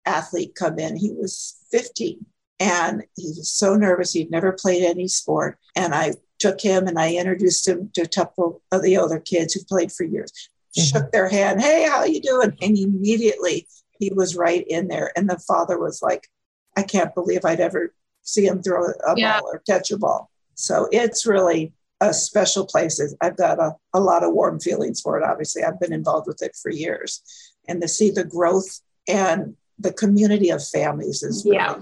athlete 0.05 0.55
come 0.55 0.79
in. 0.79 0.95
He 0.97 1.11
was 1.11 1.57
15 1.71 2.25
and 2.59 3.03
he 3.15 3.27
was 3.27 3.49
so 3.51 3.75
nervous. 3.75 4.13
He'd 4.13 4.31
never 4.31 4.51
played 4.51 4.83
any 4.83 5.07
sport. 5.07 5.57
And 5.75 5.93
I 5.93 6.13
took 6.39 6.61
him 6.61 6.87
and 6.87 6.97
I 6.97 7.13
introduced 7.13 7.67
him 7.67 7.89
to 7.93 8.01
a 8.01 8.07
couple 8.07 8.61
of 8.71 8.81
the 8.81 8.97
other 8.97 9.19
kids 9.19 9.53
who 9.53 9.63
played 9.65 9.91
for 9.91 10.03
years. 10.03 10.31
Mm-hmm. 10.77 10.85
Shook 10.85 11.11
their 11.11 11.29
hand, 11.29 11.61
hey, 11.61 11.87
how 11.87 12.03
you 12.05 12.21
doing? 12.21 12.57
And 12.61 12.77
immediately 12.77 13.67
he 13.99 14.11
was 14.13 14.35
right 14.35 14.65
in 14.67 14.87
there. 14.87 15.11
And 15.15 15.29
the 15.29 15.39
father 15.39 15.77
was 15.77 16.01
like, 16.01 16.27
I 16.77 16.83
can't 16.83 17.13
believe 17.13 17.43
I'd 17.43 17.59
ever 17.59 17.93
see 18.23 18.45
him 18.45 18.61
throw 18.61 18.85
a 18.85 19.13
yeah. 19.17 19.39
ball 19.39 19.49
or 19.51 19.59
catch 19.67 19.91
a 19.91 19.97
ball. 19.97 20.29
So 20.55 20.87
it's 20.91 21.25
really 21.25 21.73
a 22.01 22.13
special 22.13 22.65
place. 22.65 23.01
I've 23.21 23.37
got 23.37 23.59
a, 23.59 23.75
a 23.93 23.99
lot 23.99 24.23
of 24.23 24.33
warm 24.33 24.59
feelings 24.59 25.01
for 25.01 25.19
it. 25.19 25.23
Obviously, 25.23 25.63
I've 25.63 25.79
been 25.79 25.93
involved 25.93 26.27
with 26.27 26.41
it 26.41 26.55
for 26.61 26.71
years. 26.71 27.21
And 27.67 27.81
to 27.81 27.87
see 27.87 28.11
the 28.11 28.23
growth 28.23 28.79
and 29.07 29.55
the 29.77 29.93
community 29.93 30.49
of 30.49 30.65
families 30.65 31.23
is 31.23 31.43
really, 31.45 31.57
yeah 31.57 31.75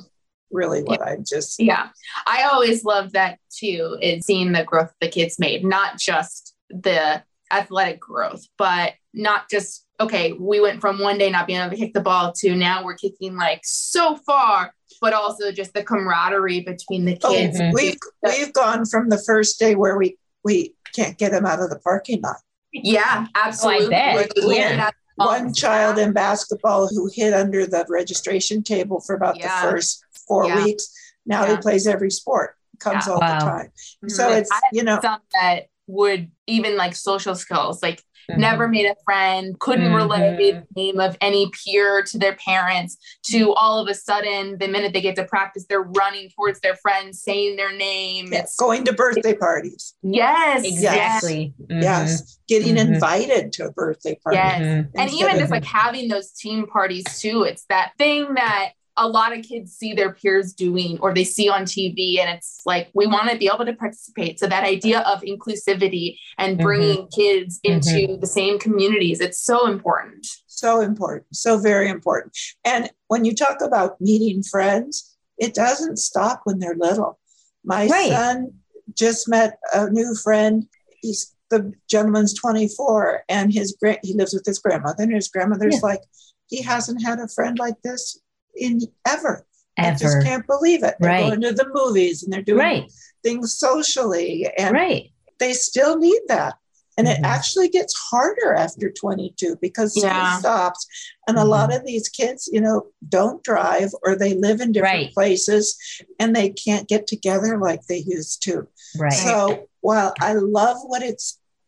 really 0.52 0.84
what 0.84 1.02
I 1.02 1.18
just 1.18 1.60
yeah. 1.60 1.90
I 2.26 2.44
always 2.44 2.84
love 2.84 3.14
that 3.14 3.40
too, 3.50 3.98
is 4.02 4.26
seeing 4.26 4.52
the 4.52 4.64
growth 4.64 4.94
the 5.02 5.10
kids 5.10 5.40
made, 5.40 5.64
not 5.64 5.98
just 5.98 6.56
the 6.70 7.24
athletic 7.52 8.00
growth, 8.00 8.46
but 8.58 8.94
not 9.14 9.50
just 9.50 9.86
okay, 10.00 10.34
we 10.34 10.62
went 10.62 10.80
from 10.80 11.00
one 11.00 11.18
day 11.18 11.30
not 11.30 11.48
being 11.48 11.60
able 11.60 11.72
to 11.72 11.78
kick 11.78 11.94
the 11.94 12.02
ball 12.02 12.32
to 12.32 12.56
now 12.56 12.84
we're 12.84 12.96
kicking 12.96 13.36
like 13.36 13.62
so 13.64 14.16
far, 14.18 14.74
but 15.02 15.14
also 15.14 15.52
just 15.52 15.74
the 15.74 15.84
camaraderie 15.84 16.62
between 16.62 17.06
the 17.06 17.18
oh, 17.24 17.32
kids. 17.32 17.60
Oh, 17.60 17.72
we've 17.74 17.98
we've 18.24 18.54
gone 18.54 18.86
from 18.86 19.10
the 19.10 19.22
first 19.26 19.60
day 19.60 19.76
where 19.76 19.98
we 19.98 20.18
we 20.44 20.76
can't 20.94 21.18
get 21.18 21.32
them 21.32 21.46
out 21.46 21.62
of 21.62 21.70
the 21.70 21.80
parking 21.80 22.22
lot. 22.22 22.38
Yeah, 22.72 23.28
absolutely. 23.36 23.96
Oh, 23.96 24.52
yeah. 24.52 24.92
One 25.16 25.52
child 25.52 25.98
in 25.98 26.14
basketball 26.14 26.88
who 26.88 27.10
hid 27.12 27.34
under 27.34 27.66
the 27.66 27.86
registration 27.90 28.62
table 28.62 29.02
for 29.02 29.16
about 29.16 29.38
yeah. 29.38 29.66
the 29.66 29.72
first 29.72 30.06
four 30.28 30.46
yeah. 30.46 30.64
weeks. 30.64 30.92
Now 31.26 31.46
yeah. 31.46 31.56
he 31.56 31.62
plays 31.62 31.88
every 31.88 32.12
sport, 32.12 32.56
comes 32.80 33.08
all 33.08 33.20
wow. 33.20 33.40
the 33.40 33.46
time. 33.46 33.66
Mm-hmm. 33.68 34.10
So 34.10 34.32
it's, 34.32 34.52
you 34.72 34.84
know, 34.84 35.00
that 35.02 35.68
would 35.88 36.32
even 36.48 36.78
like 36.78 36.96
social 36.96 37.36
skills, 37.36 37.82
like 37.82 38.04
Mm-hmm. 38.30 38.42
never 38.42 38.68
made 38.68 38.86
a 38.86 38.96
friend, 39.06 39.58
couldn't 39.58 39.86
mm-hmm. 39.86 39.96
relate 39.96 40.38
the 40.38 40.64
name 40.76 41.00
of 41.00 41.18
any 41.22 41.50
peer 41.52 42.04
to 42.04 42.18
their 42.18 42.36
parents, 42.36 42.98
to 43.28 43.54
all 43.54 43.80
of 43.80 43.88
a 43.88 43.94
sudden, 43.94 44.58
the 44.58 44.68
minute 44.68 44.92
they 44.92 45.00
get 45.00 45.16
to 45.16 45.24
practice, 45.24 45.66
they're 45.70 45.84
running 45.84 46.30
towards 46.32 46.60
their 46.60 46.76
friends, 46.76 47.22
saying 47.22 47.56
their 47.56 47.74
name. 47.74 48.28
Yeah. 48.34 48.40
It's 48.40 48.58
going 48.58 48.84
to 48.84 48.92
birthday 48.92 49.34
parties. 49.34 49.96
Yes. 50.04 50.66
Exactly. 50.66 51.54
Mm-hmm. 51.62 51.82
Yes. 51.82 52.38
Getting 52.50 52.76
mm-hmm. 52.76 52.96
invited 52.96 53.54
to 53.54 53.68
a 53.68 53.72
birthday 53.72 54.20
party. 54.22 54.36
Yes. 54.36 54.62
Mm-hmm. 54.62 55.00
And 55.00 55.14
even 55.14 55.40
just 55.40 55.52
like 55.52 55.64
having 55.64 56.10
those 56.10 56.32
team 56.32 56.68
parties 56.68 57.06
too. 57.18 57.44
It's 57.44 57.64
that 57.70 57.94
thing 57.98 58.34
that 58.34 58.72
a 58.98 59.08
lot 59.08 59.38
of 59.38 59.44
kids 59.44 59.74
see 59.74 59.94
their 59.94 60.12
peers 60.12 60.54
doing 60.54 60.98
or 61.00 61.14
they 61.14 61.24
see 61.24 61.50
on 61.50 61.64
TV 61.64 62.20
and 62.20 62.30
it's 62.30 62.62
like 62.66 62.90
we 62.94 63.06
want 63.06 63.30
to 63.30 63.38
be 63.38 63.50
able 63.54 63.66
to 63.66 63.74
participate 63.74 64.40
so 64.40 64.48
that 64.48 64.64
idea 64.64 65.02
of 65.02 65.22
inclusivity 65.22 66.18
and 66.38 66.58
mm-hmm. 66.58 66.66
bringing 66.66 66.98
mm-hmm. 66.98 67.22
kids 67.22 67.60
into 67.64 67.90
mm-hmm. 67.90 68.20
the 68.20 68.28
same 68.28 68.60
communities 68.60 69.22
it's 69.22 69.42
so 69.42 69.68
important 69.68 70.26
so 70.48 70.82
important 70.82 71.26
so 71.32 71.58
very 71.58 71.90
important 71.90 72.36
and 72.66 72.90
when 73.08 73.24
you 73.24 73.34
talk 73.34 73.62
about 73.62 74.00
meeting 74.02 74.42
friends 74.44 75.18
it 75.38 75.54
doesn't 75.54 75.98
stop 75.98 76.42
when 76.44 76.60
they're 76.60 76.76
little 76.76 77.20
my 77.64 77.88
right. 77.88 78.12
son 78.12 78.52
just 78.94 79.30
met 79.30 79.60
a 79.74 79.90
new 79.90 80.16
friend 80.16 80.66
he's 81.02 81.36
the 81.50 81.74
gentleman's 81.90 82.34
24 82.34 83.24
and 83.30 83.54
his 83.54 83.78
he 84.04 84.14
lives 84.14 84.34
with 84.34 84.44
his 84.46 84.60
grandmother 84.60 85.04
and 85.04 85.14
his 85.14 85.30
grandmother's 85.30 85.76
yeah. 85.76 85.82
like 85.82 86.02
he 86.48 86.62
hasn't 86.62 87.04
had 87.04 87.20
a 87.20 87.28
friend 87.28 87.58
like 87.60 87.76
this 87.84 88.20
in 88.58 88.82
ever. 89.08 89.46
Ever. 89.78 89.94
I 89.94 89.96
just 89.96 90.24
can't 90.24 90.48
believe 90.48 90.84
it. 90.84 90.96
They're 91.00 91.12
right. 91.12 91.28
going 91.28 91.42
to 91.42 91.54
the 91.54 91.70
movies 91.72 92.24
and 92.24 92.34
they're 92.34 92.42
doing 92.42 92.58
right. 92.58 92.92
things 93.24 93.54
socially. 93.54 94.48
And 94.58 94.74
right. 94.74 95.12
they 95.40 95.54
still 95.54 95.98
need 95.98 96.22
that. 96.30 96.56
And 96.98 97.08
mm-hmm. 97.08 97.24
it 97.24 97.28
actually 97.28 97.70
gets 97.70 97.94
harder 97.96 98.56
after 98.56 98.92
22 98.92 99.58
because 99.62 99.96
yeah. 99.96 100.32
school 100.32 100.40
stops. 100.40 100.88
And 101.28 101.38
mm-hmm. 101.38 101.46
a 101.46 101.50
lot 101.50 101.74
of 101.74 101.86
these 101.86 102.10
kids, 102.10 102.50
you 102.52 102.60
know, 102.60 102.88
don't 103.08 103.44
drive 103.44 103.92
or 104.04 104.16
they 104.16 104.34
live 104.34 104.62
in 104.62 104.72
different 104.72 104.96
right. 104.96 105.14
places 105.14 105.78
and 106.20 106.36
they 106.36 106.50
can't 106.50 106.88
get 106.88 107.06
together 107.06 107.60
like 107.60 107.86
they 107.86 108.04
used 108.08 108.42
to. 108.44 108.68
Right. 108.98 109.14
So 109.14 109.68
while 109.82 110.14
I 110.20 110.34
love 110.34 110.78
what 110.88 111.04
it 111.04 111.22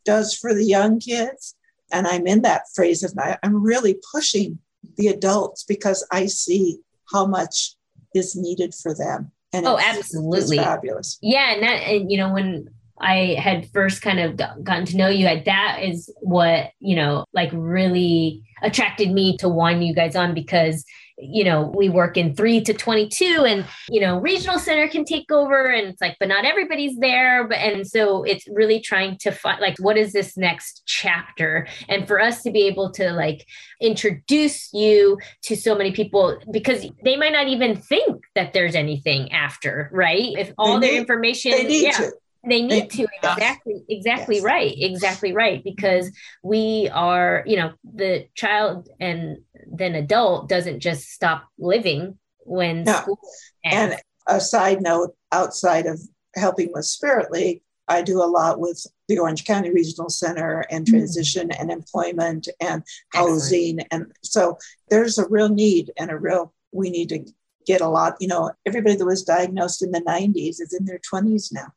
does 0.03 0.33
for 0.33 0.53
the 0.53 0.65
young 0.65 0.99
kids, 0.99 1.55
and 1.91 2.07
I'm 2.07 2.27
in 2.27 2.41
that 2.43 2.63
phase 2.75 3.03
of 3.03 3.15
my, 3.15 3.37
I'm 3.43 3.63
really 3.63 3.97
pushing 4.11 4.59
the 4.97 5.07
adults 5.07 5.63
because 5.63 6.05
I 6.11 6.27
see 6.27 6.79
how 7.11 7.25
much 7.25 7.75
is 8.13 8.35
needed 8.35 8.73
for 8.73 8.95
them. 8.95 9.31
And 9.51 9.65
oh, 9.65 9.79
absolutely 9.79 10.57
fabulous. 10.57 11.17
Yeah, 11.21 11.53
and 11.53 11.63
that 11.63 11.81
and 11.87 12.11
you 12.11 12.17
know 12.17 12.33
when 12.33 12.69
I 12.99 13.37
had 13.39 13.69
first 13.71 14.01
kind 14.01 14.19
of 14.19 14.63
gotten 14.63 14.85
to 14.85 14.97
know 14.97 15.07
you, 15.07 15.25
at 15.27 15.45
that 15.45 15.79
is 15.81 16.13
what 16.21 16.71
you 16.79 16.95
know 16.95 17.25
like 17.33 17.49
really 17.53 18.43
attracted 18.61 19.11
me 19.11 19.37
to 19.37 19.49
want 19.49 19.81
you 19.81 19.93
guys 19.93 20.15
on 20.15 20.33
because 20.33 20.85
you 21.21 21.43
know, 21.43 21.71
we 21.75 21.89
work 21.89 22.17
in 22.17 22.35
three 22.35 22.61
to 22.61 22.73
22 22.73 23.45
and, 23.45 23.65
you 23.89 23.99
know, 23.99 24.19
regional 24.19 24.57
center 24.57 24.87
can 24.87 25.03
take 25.03 25.31
over 25.31 25.65
and 25.65 25.87
it's 25.87 26.01
like, 26.01 26.15
but 26.19 26.29
not 26.29 26.45
everybody's 26.45 26.97
there. 26.97 27.47
But, 27.47 27.57
and 27.57 27.85
so 27.85 28.23
it's 28.23 28.47
really 28.47 28.79
trying 28.79 29.17
to 29.19 29.31
find 29.31 29.59
like, 29.59 29.77
what 29.79 29.97
is 29.97 30.13
this 30.13 30.37
next 30.37 30.83
chapter? 30.85 31.67
And 31.87 32.07
for 32.07 32.19
us 32.19 32.41
to 32.43 32.51
be 32.51 32.63
able 32.67 32.91
to 32.93 33.11
like 33.11 33.45
introduce 33.81 34.73
you 34.73 35.17
to 35.43 35.55
so 35.55 35.75
many 35.75 35.91
people 35.91 36.39
because 36.51 36.87
they 37.03 37.17
might 37.17 37.33
not 37.33 37.47
even 37.47 37.75
think 37.75 38.23
that 38.35 38.53
there's 38.53 38.75
anything 38.75 39.31
after, 39.31 39.89
right? 39.91 40.33
If 40.37 40.53
all 40.57 40.79
their 40.79 40.95
information, 40.95 41.51
they 41.51 41.83
yeah. 41.83 41.91
To 41.91 42.11
they 42.47 42.61
need 42.61 42.89
to 42.89 43.07
exactly 43.21 43.83
exactly 43.89 44.35
yes. 44.35 44.43
right 44.43 44.73
exactly 44.77 45.33
right 45.33 45.63
because 45.63 46.11
we 46.43 46.89
are 46.93 47.43
you 47.45 47.57
know 47.57 47.73
the 47.83 48.27
child 48.35 48.89
and 48.99 49.37
then 49.71 49.95
adult 49.95 50.47
doesn't 50.47 50.79
just 50.79 51.09
stop 51.09 51.47
living 51.57 52.17
when 52.39 52.83
no. 52.83 52.93
school 52.93 53.19
ends. 53.63 53.93
and 53.93 54.01
a 54.27 54.39
side 54.39 54.81
note 54.81 55.15
outside 55.31 55.85
of 55.85 55.99
helping 56.35 56.69
with 56.73 56.85
spirit 56.85 57.29
league 57.31 57.61
i 57.87 58.01
do 58.01 58.21
a 58.21 58.25
lot 58.25 58.59
with 58.59 58.85
the 59.07 59.19
orange 59.19 59.43
county 59.43 59.71
regional 59.71 60.09
center 60.09 60.65
and 60.69 60.85
mm. 60.85 60.91
transition 60.91 61.49
mm-hmm. 61.49 61.61
and 61.61 61.71
employment 61.71 62.47
and 62.61 62.83
housing 63.13 63.79
Excellent. 63.79 64.05
and 64.05 64.11
so 64.23 64.57
there's 64.89 65.17
a 65.17 65.27
real 65.27 65.49
need 65.49 65.91
and 65.97 66.09
a 66.09 66.17
real 66.17 66.53
we 66.71 66.89
need 66.89 67.09
to 67.09 67.25
get 67.65 67.81
a 67.81 67.87
lot 67.87 68.15
you 68.21 68.27
know 68.27 68.51
everybody 68.65 68.95
that 68.95 69.05
was 69.05 69.23
diagnosed 69.23 69.83
in 69.83 69.91
the 69.91 70.01
90s 70.01 70.61
is 70.61 70.75
in 70.77 70.85
their 70.85 70.99
20s 70.99 71.51
now 71.51 71.67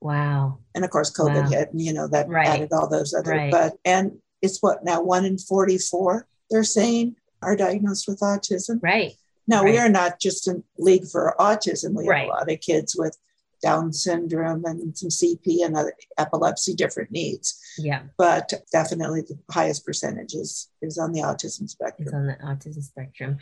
Wow. 0.00 0.58
And 0.74 0.84
of 0.84 0.90
course, 0.90 1.16
COVID 1.16 1.44
wow. 1.44 1.48
hit, 1.50 1.72
and 1.72 1.80
you 1.80 1.92
know 1.92 2.08
that 2.08 2.28
right. 2.28 2.46
added 2.46 2.72
all 2.72 2.88
those 2.88 3.14
other. 3.14 3.32
Right. 3.32 3.52
But 3.52 3.74
and 3.84 4.18
it's 4.42 4.62
what 4.62 4.84
now 4.84 5.02
one 5.02 5.24
in 5.24 5.38
forty 5.38 5.78
four 5.78 6.26
they're 6.50 6.64
saying 6.64 7.16
are 7.42 7.56
diagnosed 7.56 8.08
with 8.08 8.20
autism. 8.20 8.80
Right. 8.82 9.14
Now, 9.46 9.64
we 9.64 9.78
are 9.78 9.88
not 9.88 10.20
just 10.20 10.46
a 10.46 10.62
league 10.78 11.08
for 11.08 11.34
autism. 11.38 11.96
We 11.96 12.06
Right. 12.06 12.20
have 12.20 12.28
a 12.28 12.32
lot 12.32 12.52
of 12.52 12.60
kids 12.60 12.94
with 12.96 13.16
Down 13.62 13.92
syndrome 13.92 14.64
and 14.64 14.96
some 14.96 15.10
CP 15.10 15.64
and 15.64 15.76
other 15.76 15.94
epilepsy, 16.18 16.74
different 16.74 17.10
needs. 17.10 17.58
Yeah. 17.78 18.02
But 18.16 18.52
definitely 18.72 19.20
the 19.22 19.38
highest 19.50 19.84
percentage 19.84 20.34
is, 20.34 20.68
is 20.82 20.98
on 20.98 21.12
the 21.12 21.20
autism 21.20 21.64
Is 21.64 21.72
spectrum. 21.72 22.14
on 22.14 22.26
the 22.26 22.34
autism 22.44 22.82
spectrum. 22.82 23.38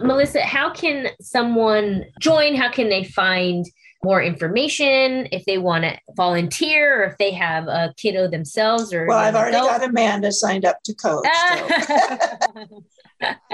Melissa, 0.00 0.42
how 0.42 0.72
can 0.72 1.08
someone 1.20 2.04
join? 2.20 2.54
How 2.54 2.70
can 2.70 2.88
they 2.88 3.04
find 3.04 3.64
more 4.04 4.20
information 4.20 5.28
if 5.30 5.44
they 5.44 5.58
want 5.58 5.84
to 5.84 5.96
volunteer 6.16 7.02
or 7.02 7.04
if 7.04 7.16
they 7.18 7.30
have 7.30 7.68
a 7.68 7.94
kiddo 7.96 8.26
themselves 8.28 8.92
or 8.92 9.06
Well, 9.06 9.16
I've 9.18 9.36
already 9.36 9.56
adult? 9.56 9.70
got 9.80 9.88
Amanda 9.88 10.32
signed 10.32 10.64
up 10.64 10.78
to 10.84 10.94
coach. 10.94 11.24
so. 11.54 12.82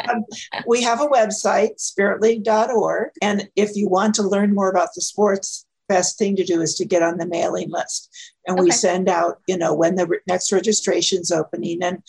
Um, 0.09 0.25
we 0.67 0.83
have 0.83 1.03
a 1.03 1.07
website, 1.07 1.73
spiritleague.org. 1.79 3.11
And 3.21 3.51
if 3.55 3.77
you 3.77 3.87
want 3.89 4.15
to 4.15 4.23
learn 4.23 4.55
more 4.55 4.71
about 4.71 4.89
the 4.95 5.03
sports, 5.03 5.67
best 5.89 6.19
thing 6.19 6.37
to 6.37 6.45
do 6.45 6.61
is 6.61 6.75
to 6.77 6.85
get 6.85 7.03
on 7.03 7.19
the 7.19 7.27
mailing 7.27 7.71
list. 7.71 8.09
And 8.47 8.59
we 8.59 8.71
send 8.71 9.09
out, 9.09 9.41
you 9.47 9.57
know, 9.57 9.75
when 9.75 9.97
the 9.97 10.07
re- 10.07 10.19
next 10.27 10.53
registration's 10.53 11.31
opening. 11.33 11.83
And 11.83 12.03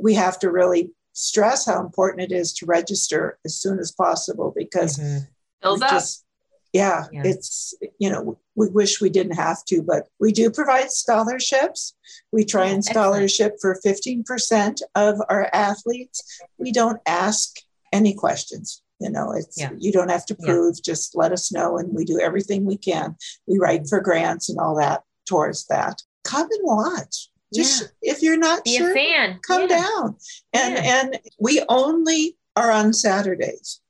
we 0.00 0.14
have 0.14 0.38
to 0.40 0.50
really 0.50 0.90
stress 1.12 1.64
how 1.66 1.80
important 1.80 2.30
it 2.30 2.34
is 2.34 2.52
to 2.54 2.66
register 2.66 3.38
as 3.44 3.54
soon 3.58 3.78
as 3.78 3.92
possible 3.92 4.52
because 4.54 4.98
Mhm. 4.98 5.28
Fills 5.62 5.82
up. 5.82 5.90
just- 5.90 6.24
yeah, 6.72 7.06
Yeah. 7.10 7.22
it's, 7.24 7.74
you 7.98 8.10
know, 8.10 8.38
we 8.54 8.68
wish 8.68 9.00
we 9.00 9.08
didn't 9.08 9.36
have 9.36 9.64
to, 9.66 9.80
but 9.82 10.08
we 10.20 10.30
do 10.32 10.50
provide 10.50 10.90
scholarships. 10.92 11.94
We 12.32 12.44
try 12.44 12.66
and 12.66 12.78
excellent. 12.78 12.94
scholarship 12.94 13.56
for 13.60 13.74
15% 13.82 14.82
of 14.94 15.18
our 15.30 15.48
athletes. 15.54 16.22
We 16.58 16.72
don't 16.72 17.00
ask 17.06 17.56
any 17.92 18.12
questions. 18.12 18.82
You 18.98 19.10
know, 19.10 19.32
it's 19.32 19.58
Yeah. 19.60 19.70
you 19.78 19.92
don't 19.92 20.10
have 20.10 20.26
to 20.26 20.36
Yeah. 20.38 20.46
prove, 20.46 20.82
just 20.82 21.14
let 21.16 21.32
us 21.32 21.52
know 21.52 21.76
and 21.78 21.92
we 21.94 22.04
do 22.04 22.18
everything 22.20 22.64
we 22.64 22.76
can. 22.78 23.16
We 23.46 23.58
write 23.58 23.88
for 23.88 24.00
grants 24.00 24.48
and 24.48 24.58
all 24.58 24.74
that 24.76 25.02
towards 25.26 25.66
that. 25.66 26.02
Come 26.24 26.48
and 26.50 26.60
watch. 26.62 27.30
Just 27.54 27.92
if 28.02 28.22
you're 28.22 28.36
not 28.36 28.64
Be 28.64 28.76
sure, 28.78 28.90
a 28.90 28.94
fan. 28.94 29.38
come 29.46 29.62
Yeah. 29.62 29.68
down 29.82 30.16
and 30.52 30.74
Yeah. 30.74 31.00
and 31.02 31.20
we 31.38 31.62
only 31.68 32.36
are 32.56 32.70
on 32.70 32.92
saturdays 32.92 33.80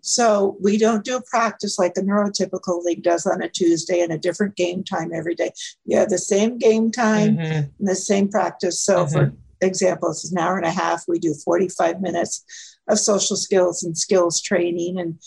so 0.00 0.56
we 0.60 0.76
don't 0.78 1.04
do 1.04 1.16
a 1.16 1.22
practice 1.22 1.78
like 1.78 1.94
the 1.94 2.00
neurotypical 2.00 2.82
league 2.84 3.02
does 3.02 3.26
on 3.26 3.42
a 3.42 3.48
tuesday 3.48 4.00
and 4.00 4.12
a 4.12 4.18
different 4.18 4.54
game 4.56 4.82
time 4.82 5.10
every 5.14 5.34
day 5.34 5.52
you 5.84 5.96
have 5.96 6.08
the 6.08 6.18
same 6.18 6.58
game 6.58 6.90
time 6.90 7.36
Mhm. 7.36 7.70
and 7.78 7.88
the 7.88 7.94
same 7.94 8.28
practice 8.28 8.80
so 8.80 9.06
for 9.06 9.26
Mm-hmm. 9.26 9.36
Example 9.60 10.10
it's 10.10 10.30
an 10.30 10.38
hour 10.38 10.56
and 10.56 10.66
a 10.66 10.70
half 10.70 11.04
we 11.08 11.18
do 11.18 11.34
45 11.34 12.00
minutes 12.00 12.44
of 12.88 12.98
social 12.98 13.36
skills 13.36 13.82
and 13.82 13.96
skills 13.96 14.40
training 14.40 14.98
and 14.98 15.18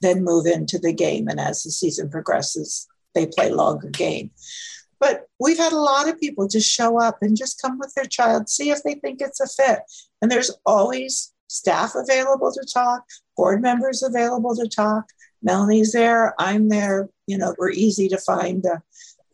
then 0.00 0.24
move 0.24 0.46
into 0.46 0.78
the 0.78 0.92
game 0.92 1.28
and 1.28 1.40
as 1.40 1.62
the 1.62 1.70
season 1.70 2.08
progresses 2.10 2.86
they 3.14 3.26
play 3.26 3.50
longer 3.50 3.88
game 3.88 4.30
but 4.98 5.28
we've 5.38 5.58
had 5.58 5.72
a 5.72 5.80
lot 5.80 6.08
of 6.08 6.18
people 6.18 6.48
just 6.48 6.70
show 6.70 7.00
up 7.00 7.18
and 7.20 7.36
just 7.36 7.60
come 7.60 7.78
with 7.78 7.92
their 7.94 8.06
child, 8.06 8.48
see 8.48 8.70
if 8.70 8.82
they 8.82 8.94
think 8.94 9.20
it's 9.20 9.40
a 9.40 9.46
fit. 9.46 9.80
And 10.22 10.30
there's 10.30 10.50
always 10.64 11.32
staff 11.48 11.94
available 11.94 12.52
to 12.52 12.66
talk, 12.72 13.04
board 13.36 13.60
members 13.60 14.02
available 14.02 14.56
to 14.56 14.68
talk. 14.68 15.04
Melanie's 15.42 15.92
there, 15.92 16.34
I'm 16.38 16.68
there. 16.68 17.08
You 17.26 17.38
know, 17.38 17.54
we're 17.58 17.70
easy 17.70 18.08
to 18.08 18.18
find. 18.18 18.64
Uh, 18.64 18.78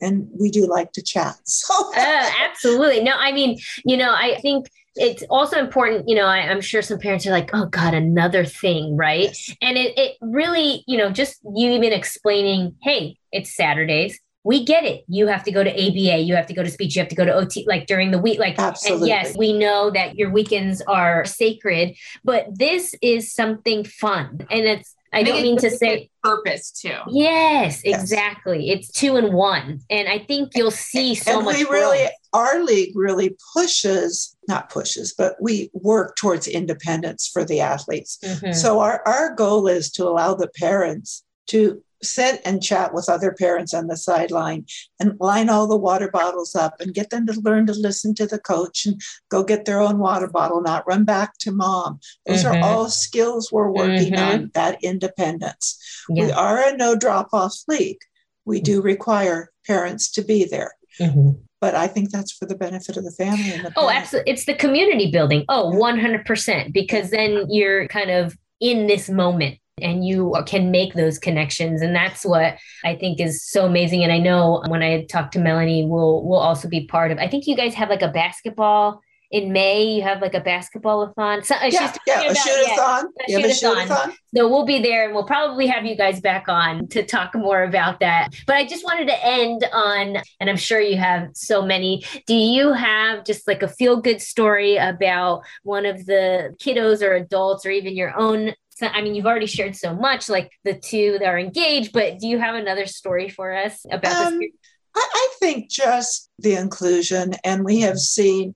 and 0.03 0.29
we 0.39 0.51
do 0.51 0.67
like 0.67 0.93
to 0.93 1.03
chat. 1.03 1.37
So, 1.45 1.75
Uh, 1.97 2.31
absolutely. 2.45 3.03
No, 3.03 3.13
I 3.17 3.33
mean, 3.33 3.59
you 3.85 3.97
know, 3.97 4.13
I 4.13 4.39
think 4.41 4.69
it's 4.95 5.23
also 5.31 5.59
important, 5.59 6.09
you 6.09 6.15
know, 6.15 6.27
I, 6.27 6.39
I'm 6.39 6.61
sure 6.61 6.83
some 6.83 6.99
parents 6.99 7.27
are 7.27 7.31
like, 7.31 7.51
oh 7.55 7.67
God, 7.67 7.95
another 7.95 8.45
thing, 8.45 8.97
right? 8.97 9.23
yes. 9.25 9.55
And 9.63 9.79
it, 9.79 9.97
it 9.97 10.17
really, 10.21 10.85
you 10.87 10.99
know, 10.99 11.11
just 11.11 11.41
you 11.55 11.71
even 11.71 11.93
explaining, 11.93 12.77
hey, 12.83 13.17
it's 13.31 13.55
Saturdays. 13.57 14.19
We 14.45 14.65
get 14.65 14.85
it. 14.85 15.05
You 15.07 15.29
have 15.29 15.45
to 15.45 15.53
go 15.53 15.63
to 15.63 15.71
ABA, 15.71 16.19
you 16.23 16.35
have 16.35 16.47
to 16.49 16.55
go 16.55 16.65
to 16.65 16.71
speech, 16.71 16.97
you 16.97 17.01
have 17.01 17.09
to 17.11 17.15
go 17.15 17.25
to 17.25 17.33
OT, 17.33 17.65
like 17.69 17.87
during 17.87 18.11
the 18.11 18.19
week. 18.19 18.41
Like, 18.41 18.59
and 18.59 18.67
Absolutely. 18.67 19.09
yes, 19.09 19.37
we 19.37 19.53
know 19.53 19.91
that 19.93 20.17
your 20.17 20.31
weekends 20.31 20.83
are 20.83 21.25
sacred, 21.25 21.97
but 22.25 22.47
this 22.53 22.95
is 23.01 23.33
something 23.33 23.85
fun. 23.85 24.45
And 24.51 24.65
it's, 24.65 24.97
I 25.13 25.23
don't 25.23 25.43
mean 25.43 25.59
to 25.59 25.71
say, 25.71 26.09
purpose 26.23 26.71
too. 26.71 26.97
yes, 27.11 27.83
Yes. 27.85 28.03
exactly. 28.03 28.71
It's 28.71 28.91
two 28.91 29.17
and 29.17 29.33
one. 29.35 29.81
And 29.91 30.09
I 30.09 30.19
think 30.21 30.53
you'll 30.55 30.71
see 30.71 31.15
so 31.15 31.37
and 31.37 31.45
much. 31.45 31.57
we 31.57 31.65
really, 31.65 31.99
growth. 31.99 32.11
our 32.33 32.63
league 32.65 32.93
really 32.95 33.37
pushes, 33.55 34.37
not 34.49 34.71
pushes, 34.71 35.15
but 35.17 35.37
we 35.41 35.71
work 35.75 36.17
towards 36.17 36.47
independence 36.49 37.29
for 37.33 37.45
the 37.45 37.61
athletes. 37.61 38.19
Mhm. 38.25 38.55
So 38.55 38.81
our, 38.81 39.03
our 39.07 39.35
goal 39.35 39.67
is 39.69 39.91
to 39.93 40.05
allow 40.05 40.35
the 40.35 40.49
parents 40.49 41.25
to 41.49 41.83
sit 42.03 42.41
and 42.45 42.63
chat 42.63 42.93
with 42.93 43.09
other 43.09 43.33
parents 43.33 43.73
on 43.73 43.87
the 43.87 43.97
sideline 43.97 44.67
and 45.01 45.19
line 45.21 45.49
all 45.49 45.67
the 45.67 45.77
water 45.77 46.11
bottles 46.11 46.55
up 46.55 46.81
and 46.81 46.95
get 46.95 47.11
them 47.11 47.27
to 47.27 47.41
learn 47.41 47.67
to 47.67 47.73
listen 47.73 48.15
to 48.17 48.27
the 48.27 48.39
coach 48.39 48.87
and 48.87 49.01
go 49.31 49.43
get 49.43 49.65
their 49.65 49.81
own 49.81 49.99
water 49.99 50.29
bottle, 50.29 50.61
not 50.61 50.87
run 50.87 51.05
back 51.05 51.39
to 51.39 51.53
mom. 51.53 52.01
Those 52.27 52.45
Mhm. 52.45 52.61
are 52.63 52.65
all 52.65 52.89
skills 52.89 53.51
we're 53.53 53.71
working 53.71 54.13
Mhm. 54.15 54.33
on, 54.33 54.51
that 54.55 54.83
independence. 54.83 55.79
Yeah. 56.09 56.25
We 56.27 56.33
are 56.33 56.69
a 56.69 56.77
no 56.77 56.95
drop 56.97 57.29
off 57.33 57.55
league. 57.69 58.01
We 58.45 58.61
do 58.61 58.81
require 58.83 59.51
parents 59.67 60.11
to 60.13 60.23
be 60.23 60.45
there. 60.45 60.73
Mhm. 61.01 61.39
But 61.61 61.77
I 61.77 61.87
think 61.87 62.11
that's 62.11 62.33
for 62.33 62.47
the 62.47 62.57
benefit 62.57 62.97
of 62.97 63.05
the 63.05 63.13
family 63.13 63.53
and 63.53 63.65
the 63.67 63.73
Oh, 63.77 63.89
absolutely. 63.89 64.33
It's 64.33 64.47
the 64.47 64.55
community 64.55 65.13
building. 65.13 65.45
Oh, 65.49 65.71
Yeah. 65.73 65.79
100%. 65.79 66.73
Because 66.73 67.11
then 67.11 67.47
you're 67.49 67.87
kind 67.87 68.11
of 68.11 68.37
in 68.61 68.89
this 68.89 69.09
moment 69.09 69.59
and 69.81 70.07
you 70.07 70.35
can 70.47 70.71
make 70.71 70.95
those 70.95 71.19
connections. 71.19 71.81
And 71.83 71.95
that's 71.95 72.25
what 72.25 72.59
I 72.85 72.95
think 72.95 73.21
is 73.21 73.45
so 73.45 73.67
amazing. 73.67 74.03
And 74.03 74.13
I 74.13 74.19
know 74.19 74.63
when 74.69 74.83
I 74.83 75.05
talk 75.05 75.31
to 75.33 75.39
Melanie, 75.39 75.87
we'll, 75.87 76.23
we'll 76.25 76.39
also 76.39 76.69
be 76.69 76.87
part 76.87 77.11
of, 77.11 77.19
I 77.19 77.29
think 77.29 77.47
you 77.47 77.57
guys 77.57 77.75
have 77.75 77.89
like 77.89 78.03
a 78.03 78.09
basketball 78.09 79.01
in 79.31 79.51
May. 79.51 79.85
You 79.85 80.03
have 80.03 80.21
like 80.21 80.35
a 80.35 80.41
basketball-a-thon. 80.41 81.43
So, 81.45 81.55
uh, 81.55 81.65
she's 81.65 81.81
Yeah, 82.07 82.21
a 82.21 82.35
shoot-a-thon. 82.35 83.07
have 83.31 83.45
a 83.45 83.55
shoot-a-thon. 83.55 84.13
So 84.37 84.47
we'll 84.47 84.67
be 84.67 84.83
there 84.83 85.07
and 85.07 85.15
we'll 85.15 85.25
probably 85.25 85.67
have 85.69 85.87
you 85.87 85.97
guys 85.97 86.21
back 86.21 86.51
on 86.51 86.87
to 86.89 87.03
talk 87.03 87.35
more 87.35 87.63
about 87.63 88.01
that. 88.01 88.29
But 88.47 88.57
I 88.57 88.67
just 88.67 88.85
wanted 88.85 89.09
to 89.09 89.25
end 89.25 89.65
on, 89.73 90.19
and 90.39 90.51
I'm 90.51 90.59
sure 90.59 90.81
you 90.81 90.99
have 90.99 91.31
so 91.33 91.63
many. 91.63 92.05
Do 92.27 92.35
you 92.35 92.75
have 92.75 93.25
just 93.25 93.49
like 93.49 93.63
a 93.63 93.69
feel 93.69 94.03
good 94.03 94.21
story 94.21 94.77
about 94.77 95.45
one 95.63 95.87
of 95.87 96.05
the 96.05 96.55
kiddos 96.63 97.01
or 97.01 97.15
adults 97.15 97.65
or 97.65 97.71
even 97.71 97.97
your 97.97 98.15
own? 98.15 98.53
So- 98.83 98.89
I 98.89 99.03
mean, 99.03 99.15
you've 99.15 99.27
already 99.27 99.47
shared 99.47 99.77
so 99.77 99.95
much, 99.95 100.29
like 100.29 100.51
the 100.65 100.75
two 100.75 101.19
that 101.19 101.29
are 101.29 101.39
engaged, 101.39 101.93
but 101.93 102.19
do 102.19 102.27
you 102.27 102.39
have 102.39 102.55
another 102.55 102.87
story 102.87 103.29
for 103.29 103.53
us 103.55 103.85
about 103.91 104.27
Um, 104.27 104.39
this? 104.39 104.51
I, 104.95 105.09
I 105.15 105.29
think 105.41 105.71
just 105.71 106.31
the 106.39 106.55
inclusion, 106.55 107.35
and 107.45 107.65
we 107.65 107.81
have 107.81 107.99
seen 107.99 108.55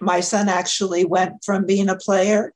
my 0.00 0.20
son 0.20 0.48
actually 0.48 1.04
went 1.04 1.44
from 1.44 1.66
being 1.66 1.88
a 1.88 1.96
player 1.96 2.52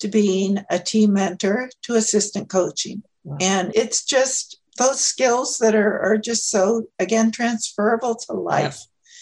to 0.00 0.08
being 0.08 0.64
a 0.70 0.78
team 0.78 1.12
mentor 1.12 1.70
to 1.82 1.94
assistant 1.94 2.48
coaching. 2.48 3.02
Wow. 3.24 3.36
And 3.40 3.72
it's 3.74 4.04
just 4.04 4.58
those 4.78 5.00
skills 5.00 5.58
that 5.58 5.74
are, 5.74 6.00
are 6.00 6.16
just 6.16 6.50
so, 6.50 6.86
again, 6.98 7.30
transferable 7.30 8.16
to 8.26 8.32
life. 8.32 8.80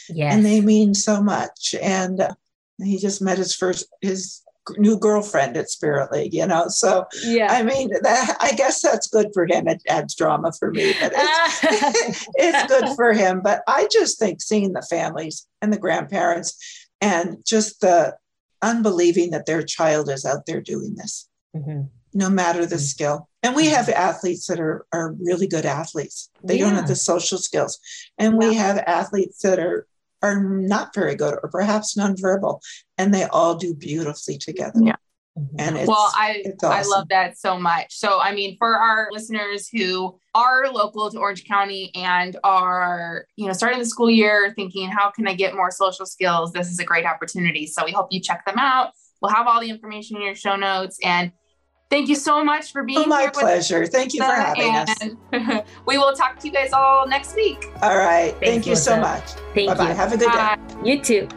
Yes. 0.09 0.33
And 0.33 0.45
they 0.47 0.61
mean 0.61 0.95
so 0.95 1.23
much. 1.23 1.75
And 1.83 2.21
uh, 2.21 2.35
he 2.83 2.99
just 2.99 3.21
met 3.21 3.39
his 3.39 3.55
first, 3.55 3.89
his 4.01 4.43
new 4.79 4.99
girlfriend 4.99 5.57
at 5.57 5.71
Spirit 5.71 6.13
League, 6.13 6.35
you 6.35 6.47
know? 6.47 6.69
So, 6.69 7.07
yeah. 7.25 7.53
I 7.53 7.63
mean, 7.63 7.91
that, 8.03 8.37
I 8.41 8.53
guess 8.53 8.81
that's 8.83 9.09
good 9.09 9.29
for 9.35 9.47
him. 9.47 9.69
It 9.69 9.83
adds 9.89 10.15
drama 10.15 10.53
for 10.59 10.71
me, 10.73 10.95
but 11.01 11.13
it's, 11.15 12.27
it's 12.35 12.67
good 12.73 12.89
for 12.97 13.13
him. 13.13 13.41
But 13.43 13.63
I 13.67 13.89
just 13.91 14.19
think 14.19 14.41
seeing 14.43 14.73
the 14.73 14.83
families 14.83 15.47
and 15.63 15.73
the 15.73 15.79
grandparents 15.79 16.87
and 17.01 17.37
just 17.47 17.81
the 17.81 18.17
unbelieving 18.63 19.31
that 19.31 19.47
their 19.47 19.63
child 19.63 20.11
is 20.11 20.25
out 20.25 20.47
there 20.47 20.61
doing 20.61 20.95
this, 20.97 21.29
Mhm. 21.57 21.89
no 22.13 22.29
matter 22.29 22.67
the 22.67 22.77
Mhm. 22.77 22.81
skill. 22.81 23.29
And 23.43 23.57
we 23.57 23.67
have 23.69 23.89
athletes 23.89 24.47
that 24.49 24.61
are, 24.61 24.85
are 24.93 25.13
really 25.19 25.47
good 25.47 25.65
athletes. 25.65 26.29
They 26.45 26.59
don't 26.59 26.75
have 26.75 26.89
the 26.89 26.95
social 26.97 27.39
skills. 27.39 27.79
And 28.19 28.37
we 28.37 28.53
have 28.55 28.77
athletes 28.87 29.41
that 29.43 29.59
are 29.59 29.87
are 30.23 30.43
not 30.43 30.95
very 30.95 31.15
good 31.15 31.35
or 31.43 31.49
perhaps 31.51 31.97
nonverbal, 31.97 32.61
and 32.99 33.13
they 33.13 33.25
all 33.25 33.55
do 33.55 33.75
beautifully 33.75 34.39
together. 34.39 34.81
Yeah. 34.83 34.97
Mm-hmm. 35.39 35.57
And 35.59 35.77
it's, 35.77 35.89
well, 35.89 36.11
I 36.15 36.43
it's 36.45 36.65
I 36.65 36.83
love 36.83 37.09
that 37.11 37.39
so 37.39 37.59
much. 37.59 37.95
So, 37.95 38.21
I 38.21 38.35
mean, 38.35 38.57
for 38.59 38.77
our 38.77 39.09
listeners 39.13 39.69
who 39.69 40.19
are 40.35 40.69
local 40.71 41.11
to 41.11 41.19
Orange 41.19 41.45
County 41.45 41.93
and 41.95 42.37
are, 42.43 43.27
you 43.37 43.47
know, 43.47 43.53
starting 43.53 43.79
the 43.79 43.87
school 43.87 44.11
year 44.11 44.53
thinking, 44.57 44.89
how 44.89 45.11
can 45.11 45.29
I 45.29 45.35
get 45.35 45.55
more 45.55 45.71
social 45.71 46.05
skills? 46.05 46.53
This 46.53 46.69
is 46.69 46.81
a 46.81 46.85
great 46.85 47.07
opportunity. 47.07 47.67
So, 47.67 47.85
we 47.85 47.93
hope 47.93 48.09
you 48.11 48.21
check 48.21 48.45
them 48.45 48.59
out. 48.59 48.91
We'll 49.23 49.33
have 49.33 49.47
all 49.47 49.61
the 49.61 49.71
information 49.71 50.17
in 50.17 50.23
your 50.23 50.35
show 50.35 50.57
notes. 50.57 50.99
And 51.05 51.31
thank 51.91 52.09
you 52.09 52.15
so 52.15 52.43
much 52.45 52.73
for 52.73 52.83
being 52.83 53.01
Oh, 53.01 53.07
my 53.07 53.21
here. 53.21 53.27
with 53.31 53.35
pleasure. 53.41 53.87
Thank 53.87 54.15
you 54.15 54.23
for 54.23 54.33
having 54.33 54.75
us. 54.75 55.65
We 55.87 55.99
will 55.99 56.15
talk 56.15 56.39
to 56.41 56.47
you 56.47 56.53
guys 56.53 56.73
all 56.73 57.07
next 57.09 57.35
week. 57.35 57.67
All 57.83 57.97
right. 57.99 58.31
Thank 58.33 58.65
Thanks, 58.65 58.67
you 58.67 58.77
so 58.77 59.01
much. 59.01 59.25
Thank 59.55 59.69
Bye 59.69 59.75
bye. 59.75 59.89
you. 59.89 59.95
Have 59.95 60.13
a 60.13 60.17
good 60.17 60.33
day. 60.33 60.57
You 60.85 61.01
too. 61.03 61.29